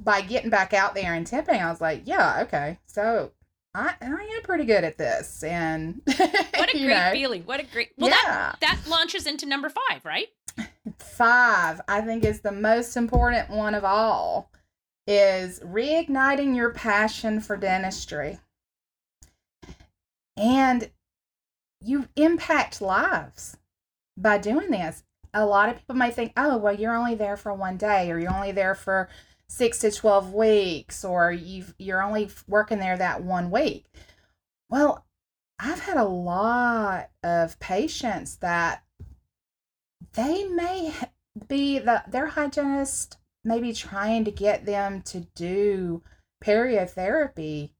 by 0.00 0.20
getting 0.22 0.50
back 0.50 0.74
out 0.74 0.96
there 0.96 1.14
and 1.14 1.24
tipping, 1.24 1.62
I 1.62 1.70
was 1.70 1.80
like, 1.80 2.02
yeah, 2.06 2.40
okay. 2.42 2.80
So 2.86 3.30
I, 3.72 3.94
I 4.00 4.04
am 4.36 4.42
pretty 4.42 4.64
good 4.64 4.82
at 4.82 4.98
this. 4.98 5.44
And 5.44 6.00
What 6.06 6.18
a 6.18 6.72
great 6.72 6.88
know, 6.88 7.10
feeling. 7.12 7.42
What 7.44 7.60
a 7.60 7.66
great. 7.66 7.90
Well, 7.96 8.10
that 8.10 8.24
yeah. 8.26 8.68
that 8.68 8.80
launches 8.88 9.28
into 9.28 9.46
number 9.46 9.68
five, 9.70 10.04
right? 10.04 10.26
Five, 10.98 11.80
I 11.86 12.00
think 12.00 12.24
is 12.24 12.40
the 12.40 12.50
most 12.50 12.96
important 12.96 13.48
one 13.48 13.76
of 13.76 13.84
all 13.84 14.50
is 15.06 15.60
reigniting 15.60 16.56
your 16.56 16.70
passion 16.70 17.40
for 17.40 17.56
dentistry. 17.56 18.38
And 20.36 20.90
you 21.80 22.08
impact 22.16 22.80
lives 22.80 23.56
by 24.16 24.38
doing 24.38 24.70
this. 24.70 25.04
A 25.32 25.46
lot 25.46 25.68
of 25.68 25.76
people 25.76 25.96
may 25.96 26.10
think, 26.10 26.32
oh, 26.36 26.56
well, 26.56 26.74
you're 26.74 26.96
only 26.96 27.14
there 27.14 27.36
for 27.36 27.52
one 27.54 27.76
day, 27.76 28.10
or 28.10 28.18
you're 28.18 28.34
only 28.34 28.52
there 28.52 28.74
for 28.74 29.08
six 29.48 29.78
to 29.80 29.90
12 29.90 30.32
weeks, 30.32 31.04
or 31.04 31.30
you've, 31.30 31.74
you're 31.78 32.02
only 32.02 32.30
working 32.48 32.78
there 32.78 32.96
that 32.96 33.22
one 33.22 33.50
week. 33.50 33.86
Well, 34.68 35.06
I've 35.58 35.80
had 35.80 35.96
a 35.96 36.04
lot 36.04 37.10
of 37.22 37.58
patients 37.60 38.36
that 38.36 38.82
they 40.14 40.44
may 40.44 40.92
be 41.48 41.78
the 41.78 42.02
their 42.08 42.28
hygienist 42.28 43.18
maybe 43.46 43.72
trying 43.72 44.24
to 44.24 44.30
get 44.30 44.66
them 44.66 45.00
to 45.02 45.20
do 45.36 46.02
periotherapy. 46.44 47.70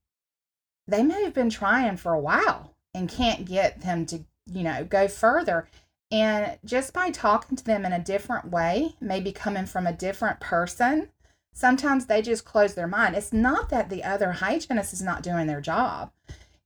They 0.86 1.02
may 1.02 1.24
have 1.24 1.34
been 1.34 1.50
trying 1.50 1.96
for 1.96 2.14
a 2.14 2.20
while 2.20 2.76
and 2.94 3.08
can't 3.08 3.44
get 3.44 3.80
them 3.80 4.06
to, 4.06 4.20
you 4.46 4.62
know, 4.62 4.84
go 4.84 5.08
further. 5.08 5.68
And 6.12 6.56
just 6.64 6.92
by 6.92 7.10
talking 7.10 7.56
to 7.56 7.64
them 7.64 7.84
in 7.84 7.92
a 7.92 7.98
different 7.98 8.48
way, 8.50 8.94
maybe 9.00 9.32
coming 9.32 9.66
from 9.66 9.88
a 9.88 9.92
different 9.92 10.38
person, 10.38 11.08
sometimes 11.52 12.06
they 12.06 12.22
just 12.22 12.44
close 12.44 12.74
their 12.74 12.86
mind. 12.86 13.16
It's 13.16 13.32
not 13.32 13.68
that 13.70 13.90
the 13.90 14.04
other 14.04 14.32
hygienist 14.32 14.92
is 14.92 15.02
not 15.02 15.24
doing 15.24 15.48
their 15.48 15.60
job. 15.60 16.12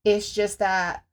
It's 0.05 0.31
just 0.31 0.59
that 0.59 1.05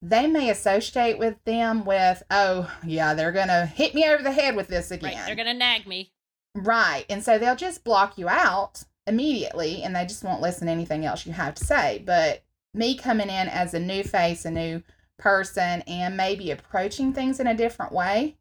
they 0.00 0.26
may 0.26 0.48
associate 0.48 1.18
with 1.18 1.36
them 1.44 1.84
with, 1.84 2.22
oh, 2.30 2.74
yeah, 2.82 3.12
they're 3.12 3.32
going 3.32 3.48
to 3.48 3.66
hit 3.66 3.94
me 3.94 4.06
over 4.08 4.22
the 4.22 4.32
head 4.32 4.56
with 4.56 4.68
this 4.68 4.90
again. 4.90 5.14
Right. 5.14 5.26
They're 5.26 5.36
gonna 5.36 5.52
nag 5.52 5.86
me. 5.86 6.12
Right. 6.56 7.04
And 7.10 7.22
so 7.22 7.38
they'll 7.38 7.54
just 7.54 7.84
block 7.84 8.16
you 8.16 8.28
out 8.28 8.82
immediately 9.06 9.82
and 9.82 9.94
they 9.94 10.06
just 10.06 10.24
won't 10.24 10.40
listen 10.40 10.66
to 10.66 10.72
anything 10.72 11.04
else 11.04 11.26
you 11.26 11.32
have 11.32 11.54
to 11.56 11.64
say. 11.64 12.02
But 12.04 12.42
me 12.72 12.96
coming 12.96 13.28
in 13.28 13.48
as 13.48 13.74
a 13.74 13.80
new 13.80 14.02
face, 14.02 14.44
a 14.44 14.50
new 14.50 14.82
person, 15.18 15.82
and 15.82 16.16
maybe 16.16 16.50
approaching 16.50 17.12
things 17.12 17.38
in 17.38 17.46
a 17.46 17.54
different 17.54 17.92
way, 17.92 18.36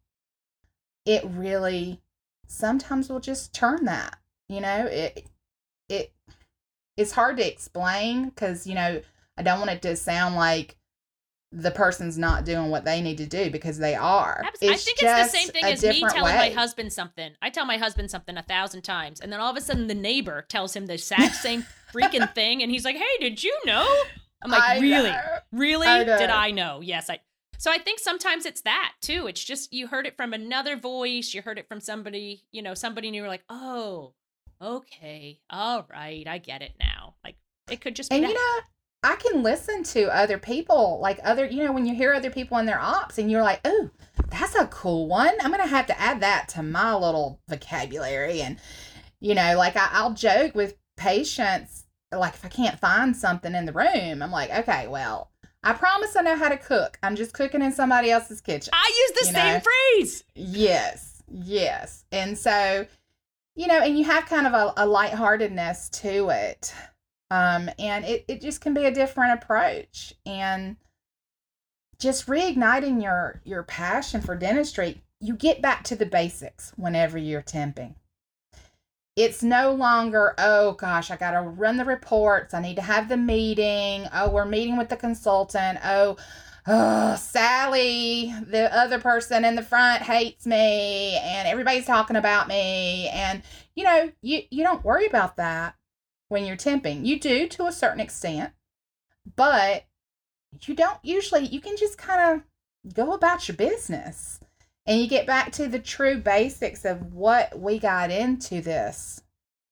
it 1.05 1.23
really 1.25 2.01
sometimes 2.47 3.09
will 3.09 3.19
just 3.19 3.53
turn 3.53 3.85
that. 3.85 4.17
You 4.47 4.61
know, 4.61 4.85
it 4.85 5.27
it 5.89 6.13
it's 6.95 7.11
hard 7.11 7.37
to 7.37 7.47
explain 7.47 8.29
because, 8.29 8.65
you 8.65 8.75
know, 8.75 9.01
I 9.37 9.43
don't 9.43 9.59
want 9.59 9.71
it 9.71 9.81
to 9.81 9.95
sound 9.97 10.35
like 10.35 10.77
the 11.57 11.71
person's 11.71 12.17
not 12.17 12.43
doing 12.43 12.69
what 12.69 12.83
they 12.83 12.99
need 13.01 13.17
to 13.17 13.25
do 13.25 13.49
because 13.49 13.77
they 13.77 13.95
are. 13.95 14.41
Abs- 14.45 14.59
I 14.61 14.75
think 14.75 15.01
it's 15.01 15.31
the 15.31 15.37
same 15.37 15.47
thing 15.47 15.63
as 15.63 15.81
me 15.83 16.01
telling 16.01 16.23
way. 16.23 16.35
my 16.35 16.49
husband 16.49 16.91
something. 16.91 17.31
I 17.41 17.49
tell 17.49 17.65
my 17.65 17.77
husband 17.77 18.11
something 18.11 18.35
a 18.37 18.43
thousand 18.43 18.81
times, 18.81 19.21
and 19.21 19.31
then 19.31 19.39
all 19.39 19.51
of 19.51 19.55
a 19.57 19.61
sudden 19.61 19.87
the 19.87 19.95
neighbor 19.95 20.41
tells 20.49 20.75
him 20.75 20.85
the 20.85 20.95
exact 20.95 21.35
same 21.47 21.65
freaking 21.93 22.33
thing, 22.35 22.61
and 22.61 22.69
he's 22.69 22.83
like, 22.83 22.97
"Hey, 22.97 23.17
did 23.21 23.41
you 23.41 23.57
know?" 23.65 23.87
I'm 24.43 24.51
like, 24.51 24.61
I 24.63 24.79
"Really? 24.79 25.09
know. 25.09 25.21
Really? 25.53 25.87
I. 25.87 26.03
Did 26.03 26.29
I 26.29 26.51
know? 26.51 26.81
Yes, 26.81 27.09
I." 27.09 27.19
So 27.57 27.71
I 27.71 27.77
think 27.77 27.99
sometimes 27.99 28.45
it's 28.45 28.61
that 28.63 28.93
too. 29.01 29.27
It's 29.27 29.41
just 29.43 29.71
you 29.71 29.87
heard 29.87 30.05
it 30.05 30.17
from 30.17 30.33
another 30.33 30.75
voice, 30.75 31.33
you 31.33 31.41
heard 31.41 31.57
it 31.57 31.69
from 31.69 31.79
somebody, 31.79 32.43
you 32.51 32.61
know, 32.61 32.73
somebody, 32.73 33.07
and 33.07 33.15
you 33.15 33.21
were 33.21 33.29
like, 33.29 33.45
"Oh, 33.49 34.13
okay, 34.61 35.39
all 35.49 35.87
right, 35.89 36.27
I 36.27 36.37
get 36.37 36.61
it 36.61 36.73
now." 36.81 37.15
Like 37.23 37.37
it 37.71 37.79
could 37.79 37.95
just 37.95 38.09
be 38.09 38.17
And 38.17 38.25
that. 38.25 38.29
you 38.29 38.35
know, 38.35 38.59
I 39.05 39.15
can 39.17 39.43
listen 39.43 39.83
to 39.83 40.15
other 40.15 40.39
people, 40.39 40.97
like 40.99 41.19
other, 41.23 41.45
you 41.45 41.63
know, 41.63 41.71
when 41.71 41.85
you 41.85 41.93
hear 41.93 42.11
other 42.11 42.31
people 42.31 42.57
in 42.57 42.65
their 42.65 42.81
ops 42.81 43.19
and 43.19 43.29
you're 43.29 43.43
like, 43.43 43.61
oh, 43.63 43.91
that's 44.31 44.55
a 44.55 44.65
cool 44.65 45.07
one. 45.07 45.33
I'm 45.41 45.51
going 45.51 45.61
to 45.61 45.67
have 45.67 45.85
to 45.87 46.01
add 46.01 46.21
that 46.21 46.49
to 46.49 46.63
my 46.63 46.95
little 46.95 47.39
vocabulary. 47.47 48.41
And, 48.41 48.57
you 49.19 49.35
know, 49.35 49.55
like 49.57 49.75
I, 49.75 49.89
I'll 49.91 50.15
joke 50.15 50.55
with 50.55 50.75
patients, 50.97 51.85
like 52.11 52.33
if 52.33 52.43
I 52.43 52.47
can't 52.47 52.79
find 52.79 53.15
something 53.15 53.53
in 53.53 53.67
the 53.67 53.73
room, 53.73 54.23
I'm 54.23 54.31
like, 54.31 54.49
okay, 54.49 54.87
well, 54.87 55.29
I 55.63 55.73
promise 55.73 56.15
I 56.15 56.21
know 56.21 56.35
how 56.35 56.49
to 56.49 56.57
cook. 56.57 56.97
I'm 57.03 57.15
just 57.15 57.33
cooking 57.33 57.61
in 57.61 57.73
somebody 57.73 58.09
else's 58.09 58.41
kitchen. 58.41 58.71
I 58.73 59.07
use 59.07 59.19
the 59.19 59.33
same 59.33 59.53
know. 59.53 59.59
phrase. 59.59 60.23
Yes, 60.33 61.21
yes. 61.27 62.05
And 62.11 62.35
so, 62.35 62.87
you 63.55 63.67
know, 63.67 63.81
and 63.81 63.99
you 63.99 64.05
have 64.05 64.25
kind 64.25 64.47
of 64.47 64.53
a, 64.53 64.73
a 64.77 64.87
lightheartedness 64.87 65.89
to 66.01 66.29
it. 66.29 66.73
Um, 67.31 67.69
and 67.79 68.05
it, 68.05 68.25
it 68.27 68.41
just 68.41 68.61
can 68.61 68.73
be 68.73 68.85
a 68.85 68.93
different 68.93 69.41
approach. 69.41 70.13
And 70.25 70.77
just 71.99 72.27
reigniting 72.27 73.01
your 73.01 73.41
your 73.45 73.63
passion 73.63 74.21
for 74.21 74.35
dentistry, 74.35 75.01
you 75.19 75.35
get 75.35 75.61
back 75.61 75.83
to 75.85 75.95
the 75.95 76.05
basics 76.05 76.73
whenever 76.75 77.17
you're 77.17 77.41
temping. 77.41 77.95
It's 79.15 79.41
no 79.41 79.71
longer, 79.71 80.35
oh 80.37 80.73
gosh, 80.73 81.09
I 81.09 81.15
got 81.15 81.31
to 81.31 81.41
run 81.41 81.77
the 81.77 81.85
reports. 81.85 82.53
I 82.53 82.61
need 82.61 82.75
to 82.75 82.81
have 82.81 83.07
the 83.07 83.15
meeting. 83.15 84.07
Oh, 84.13 84.29
we're 84.29 84.45
meeting 84.45 84.75
with 84.77 84.89
the 84.89 84.97
consultant. 84.97 85.79
Oh, 85.85 86.17
oh, 86.67 87.15
Sally, 87.15 88.35
the 88.45 88.75
other 88.75 88.99
person 88.99 89.45
in 89.45 89.55
the 89.55 89.63
front 89.63 90.01
hates 90.01 90.45
me 90.45 91.17
and 91.17 91.47
everybody's 91.47 91.85
talking 91.85 92.17
about 92.17 92.49
me. 92.49 93.07
And, 93.07 93.41
you 93.73 93.85
know, 93.85 94.11
you, 94.21 94.41
you 94.51 94.63
don't 94.63 94.83
worry 94.83 95.05
about 95.05 95.37
that 95.37 95.75
when 96.29 96.45
you're 96.45 96.57
temping. 96.57 97.05
You 97.05 97.19
do 97.19 97.47
to 97.47 97.65
a 97.65 97.71
certain 97.71 97.99
extent, 97.99 98.53
but 99.35 99.85
you 100.61 100.73
don't 100.73 100.99
usually, 101.03 101.45
you 101.45 101.59
can 101.59 101.77
just 101.77 101.97
kind 101.97 102.41
of 102.85 102.93
go 102.93 103.13
about 103.13 103.47
your 103.47 103.57
business 103.57 104.39
and 104.85 104.99
you 104.99 105.07
get 105.07 105.25
back 105.25 105.51
to 105.53 105.67
the 105.67 105.79
true 105.79 106.17
basics 106.17 106.85
of 106.85 107.13
what 107.13 107.59
we 107.59 107.79
got 107.79 108.11
into 108.11 108.61
this 108.61 109.21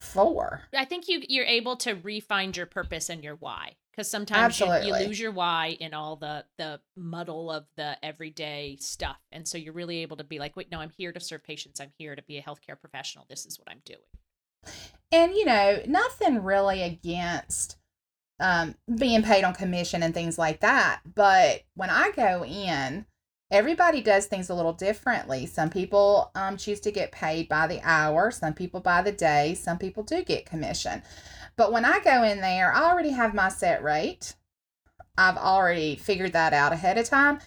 for. 0.01 0.61
I 0.75 0.85
think 0.85 1.07
you 1.07 1.21
you're 1.29 1.45
able 1.45 1.77
to 1.77 1.93
refine 1.93 2.53
your 2.53 2.65
purpose 2.65 3.09
and 3.09 3.23
your 3.23 3.35
why 3.35 3.75
because 3.91 4.09
sometimes 4.09 4.59
you, 4.59 4.65
you 4.83 4.93
lose 4.93 5.19
your 5.19 5.31
why 5.31 5.77
in 5.79 5.93
all 5.93 6.15
the 6.15 6.45
the 6.57 6.79
muddle 6.95 7.51
of 7.51 7.65
the 7.77 7.95
everyday 8.03 8.77
stuff, 8.79 9.19
and 9.31 9.47
so 9.47 9.57
you're 9.57 9.73
really 9.73 9.99
able 9.99 10.17
to 10.17 10.23
be 10.23 10.39
like, 10.39 10.55
wait, 10.55 10.71
no, 10.71 10.79
I'm 10.79 10.91
here 10.97 11.11
to 11.11 11.19
serve 11.19 11.43
patients. 11.43 11.79
I'm 11.79 11.91
here 11.97 12.15
to 12.15 12.23
be 12.23 12.37
a 12.37 12.41
healthcare 12.41 12.79
professional. 12.79 13.25
This 13.29 13.45
is 13.45 13.59
what 13.59 13.69
I'm 13.69 13.81
doing. 13.85 13.99
And 15.13 15.35
you 15.35 15.45
know, 15.45 15.79
nothing 15.87 16.43
really 16.43 16.81
against 16.81 17.77
um, 18.39 18.75
being 18.97 19.21
paid 19.21 19.43
on 19.43 19.53
commission 19.53 20.01
and 20.01 20.11
things 20.13 20.39
like 20.39 20.61
that. 20.61 21.01
But 21.13 21.61
when 21.75 21.91
I 21.91 22.11
go 22.15 22.43
in, 22.43 23.05
everybody 23.51 24.01
does 24.01 24.25
things 24.25 24.49
a 24.49 24.55
little 24.55 24.73
differently. 24.73 25.45
Some 25.45 25.69
people 25.69 26.31
um, 26.33 26.57
choose 26.57 26.79
to 26.81 26.91
get 26.91 27.11
paid 27.11 27.47
by 27.47 27.67
the 27.67 27.79
hour, 27.83 28.31
some 28.31 28.55
people 28.55 28.79
by 28.79 29.03
the 29.03 29.11
day, 29.11 29.53
some 29.53 29.77
people 29.77 30.01
do 30.01 30.23
get 30.23 30.47
commission. 30.47 31.03
But 31.55 31.71
when 31.71 31.85
I 31.85 31.99
go 31.99 32.23
in 32.23 32.41
there, 32.41 32.73
I 32.73 32.89
already 32.89 33.11
have 33.11 33.35
my 33.35 33.49
set 33.49 33.83
rate. 33.83 34.33
I've 35.15 35.37
already 35.37 35.95
figured 35.95 36.33
that 36.33 36.53
out 36.53 36.73
ahead 36.73 36.97
of 36.97 37.07
time. 37.07 37.39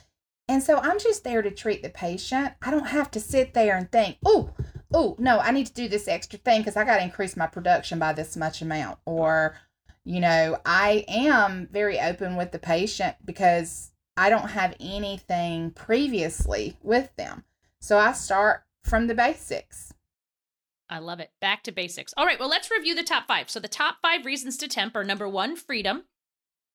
And 0.46 0.62
so 0.62 0.78
I'm 0.78 1.00
just 1.00 1.24
there 1.24 1.42
to 1.42 1.50
treat 1.50 1.82
the 1.82 1.88
patient. 1.88 2.52
I 2.62 2.70
don't 2.70 2.86
have 2.86 3.10
to 3.10 3.20
sit 3.20 3.54
there 3.54 3.76
and 3.76 3.90
think, 3.90 4.18
oh, 4.24 4.54
oh, 4.92 5.16
no, 5.18 5.38
I 5.38 5.50
need 5.50 5.66
to 5.66 5.74
do 5.74 5.88
this 5.88 6.08
extra 6.08 6.38
thing 6.38 6.60
because 6.60 6.76
I 6.76 6.84
got 6.84 6.98
to 6.98 7.02
increase 7.02 7.36
my 7.36 7.46
production 7.46 7.98
by 7.98 8.12
this 8.12 8.36
much 8.36 8.62
amount. 8.62 8.98
Or, 9.04 9.56
you 10.04 10.20
know, 10.20 10.58
I 10.64 11.04
am 11.08 11.68
very 11.70 12.00
open 12.00 12.36
with 12.36 12.52
the 12.52 12.58
patient 12.58 13.16
because 13.24 13.90
I 14.16 14.30
don't 14.30 14.50
have 14.50 14.74
anything 14.80 15.70
previously 15.72 16.76
with 16.82 17.14
them. 17.16 17.44
So 17.80 17.98
I 17.98 18.12
start 18.12 18.62
from 18.84 19.06
the 19.06 19.14
basics. 19.14 19.92
I 20.88 21.00
love 21.00 21.20
it. 21.20 21.32
Back 21.40 21.64
to 21.64 21.72
basics. 21.72 22.14
All 22.16 22.26
right, 22.26 22.38
well, 22.38 22.48
let's 22.48 22.70
review 22.70 22.94
the 22.94 23.02
top 23.02 23.26
five. 23.26 23.50
So 23.50 23.58
the 23.58 23.68
top 23.68 23.96
five 24.00 24.24
reasons 24.24 24.56
to 24.58 24.68
temp 24.68 24.94
are 24.94 25.04
number 25.04 25.28
one, 25.28 25.56
freedom. 25.56 26.04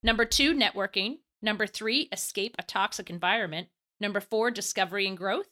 Number 0.04 0.26
two, 0.26 0.54
networking. 0.54 1.20
Number 1.42 1.66
three, 1.66 2.10
escape 2.12 2.56
a 2.60 2.64
toxic 2.64 3.10
environment. 3.10 3.70
Number 4.00 4.20
four, 4.20 4.52
discovery 4.52 5.08
and 5.08 5.18
growth. 5.18 5.48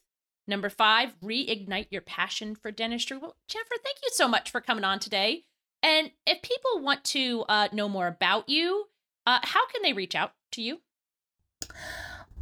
Number 0.50 0.70
five, 0.70 1.14
reignite 1.24 1.88
your 1.92 2.02
passion 2.02 2.56
for 2.56 2.72
dentistry. 2.72 3.18
Well, 3.18 3.36
Jennifer, 3.48 3.76
thank 3.84 3.98
you 4.02 4.10
so 4.12 4.28
much 4.28 4.50
for 4.50 4.60
coming 4.60 4.84
on 4.84 4.98
today. 4.98 5.44
And 5.84 6.10
if 6.26 6.42
people 6.42 6.82
want 6.82 7.04
to 7.06 7.46
uh, 7.48 7.68
know 7.72 7.88
more 7.88 8.08
about 8.08 8.50
you, 8.50 8.86
uh, 9.28 9.38
how 9.44 9.68
can 9.68 9.84
they 9.84 9.94
reach 9.94 10.16
out 10.16 10.34
to 10.54 10.64
you? 10.64 10.80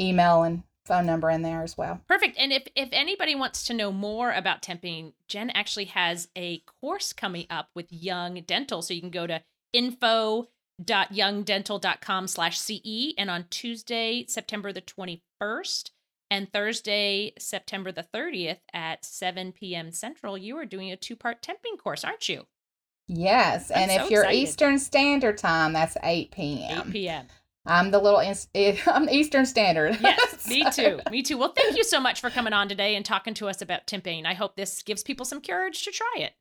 email 0.00 0.42
and 0.42 0.62
phone 0.86 1.06
number 1.06 1.30
in 1.30 1.42
there 1.42 1.62
as 1.62 1.78
well. 1.78 2.00
Perfect. 2.08 2.36
And 2.38 2.52
if 2.52 2.66
if 2.74 2.88
anybody 2.92 3.34
wants 3.34 3.64
to 3.66 3.74
know 3.74 3.92
more 3.92 4.32
about 4.32 4.62
temping, 4.62 5.12
Jen 5.28 5.50
actually 5.50 5.84
has 5.86 6.28
a 6.36 6.62
course 6.80 7.12
coming 7.12 7.46
up 7.48 7.68
with 7.74 7.92
Young 7.92 8.42
Dental. 8.46 8.82
So 8.82 8.94
you 8.94 9.00
can 9.00 9.10
go 9.10 9.26
to 9.26 9.42
info.youngdental.com 9.72 12.26
slash 12.26 12.58
CE. 12.58 13.14
And 13.16 13.30
on 13.30 13.44
Tuesday, 13.50 14.26
September 14.26 14.72
the 14.72 14.82
21st 14.82 15.90
and 16.30 16.52
Thursday, 16.52 17.32
September 17.38 17.92
the 17.92 18.06
30th 18.14 18.60
at 18.72 19.04
7 19.04 19.52
p.m. 19.52 19.92
Central, 19.92 20.38
you 20.38 20.56
are 20.56 20.64
doing 20.64 20.90
a 20.90 20.96
two-part 20.96 21.42
temping 21.42 21.78
course, 21.78 22.02
aren't 22.04 22.28
you? 22.28 22.46
Yes, 23.12 23.72
I'm 23.72 23.82
and 23.82 23.90
so 23.90 24.04
if 24.04 24.10
you're 24.10 24.22
excited. 24.22 24.38
Eastern 24.38 24.78
Standard 24.78 25.36
Time, 25.36 25.72
that's 25.72 25.96
8 26.02 26.30
p.m. 26.30 26.88
8 26.88 26.92
p.m. 26.92 27.26
I'm 27.66 27.90
the 27.90 27.98
little, 27.98 28.20
I'm 28.86 29.08
Eastern 29.08 29.46
Standard. 29.46 29.98
Yes, 30.00 30.46
me 30.48 30.64
too. 30.70 31.00
Me 31.10 31.20
too. 31.22 31.36
Well, 31.36 31.52
thank 31.52 31.76
you 31.76 31.82
so 31.82 31.98
much 31.98 32.20
for 32.20 32.30
coming 32.30 32.52
on 32.52 32.68
today 32.68 32.94
and 32.94 33.04
talking 33.04 33.34
to 33.34 33.48
us 33.48 33.60
about 33.60 33.86
temping. 33.88 34.26
I 34.26 34.34
hope 34.34 34.54
this 34.54 34.82
gives 34.82 35.02
people 35.02 35.26
some 35.26 35.40
courage 35.40 35.82
to 35.84 35.90
try 35.90 36.14
it. 36.18 36.34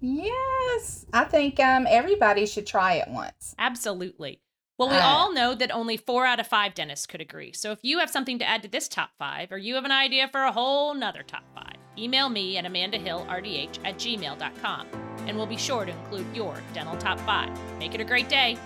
Yes, 0.00 1.04
I 1.12 1.24
think 1.24 1.58
um, 1.58 1.86
everybody 1.90 2.46
should 2.46 2.66
try 2.66 2.94
it 2.94 3.08
once. 3.08 3.56
Absolutely. 3.58 4.40
Well, 4.78 4.90
we 4.90 4.96
Uh, 4.96 5.02
all 5.04 5.32
know 5.32 5.56
that 5.56 5.72
only 5.72 5.96
four 5.96 6.24
out 6.24 6.38
of 6.38 6.46
five 6.46 6.74
dentists 6.74 7.08
could 7.08 7.20
agree. 7.20 7.52
So 7.52 7.72
if 7.72 7.80
you 7.82 7.98
have 7.98 8.08
something 8.10 8.38
to 8.38 8.48
add 8.48 8.62
to 8.62 8.68
this 8.68 8.86
top 8.86 9.10
five, 9.18 9.50
or 9.50 9.58
you 9.58 9.74
have 9.74 9.84
an 9.84 9.90
idea 9.90 10.28
for 10.28 10.44
a 10.44 10.52
whole 10.52 10.94
nother 10.94 11.24
top 11.24 11.42
five, 11.52 11.77
email 12.02 12.28
me 12.28 12.56
at 12.56 12.64
amandahilldh 12.64 13.78
at 13.84 13.96
gmail.com, 13.96 14.86
and 15.26 15.36
we'll 15.36 15.46
be 15.46 15.56
sure 15.56 15.84
to 15.84 15.92
include 15.92 16.26
your 16.34 16.56
dental 16.72 16.96
top 16.96 17.20
five. 17.20 17.50
Make 17.78 17.94
it 17.94 18.00
a 18.00 18.04
great 18.04 18.28
day. 18.28 18.58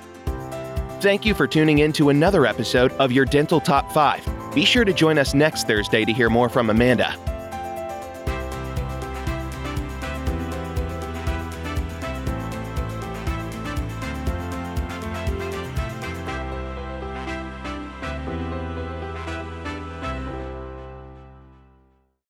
Thank 1.00 1.26
you 1.26 1.34
for 1.34 1.48
tuning 1.48 1.78
in 1.80 1.92
to 1.94 2.10
another 2.10 2.46
episode 2.46 2.92
of 2.92 3.10
your 3.10 3.24
Dental 3.24 3.60
Top 3.60 3.90
5. 3.90 4.54
Be 4.54 4.64
sure 4.64 4.84
to 4.84 4.92
join 4.92 5.18
us 5.18 5.34
next 5.34 5.66
Thursday 5.66 6.04
to 6.04 6.12
hear 6.12 6.30
more 6.30 6.48
from 6.48 6.70
Amanda. 6.70 7.31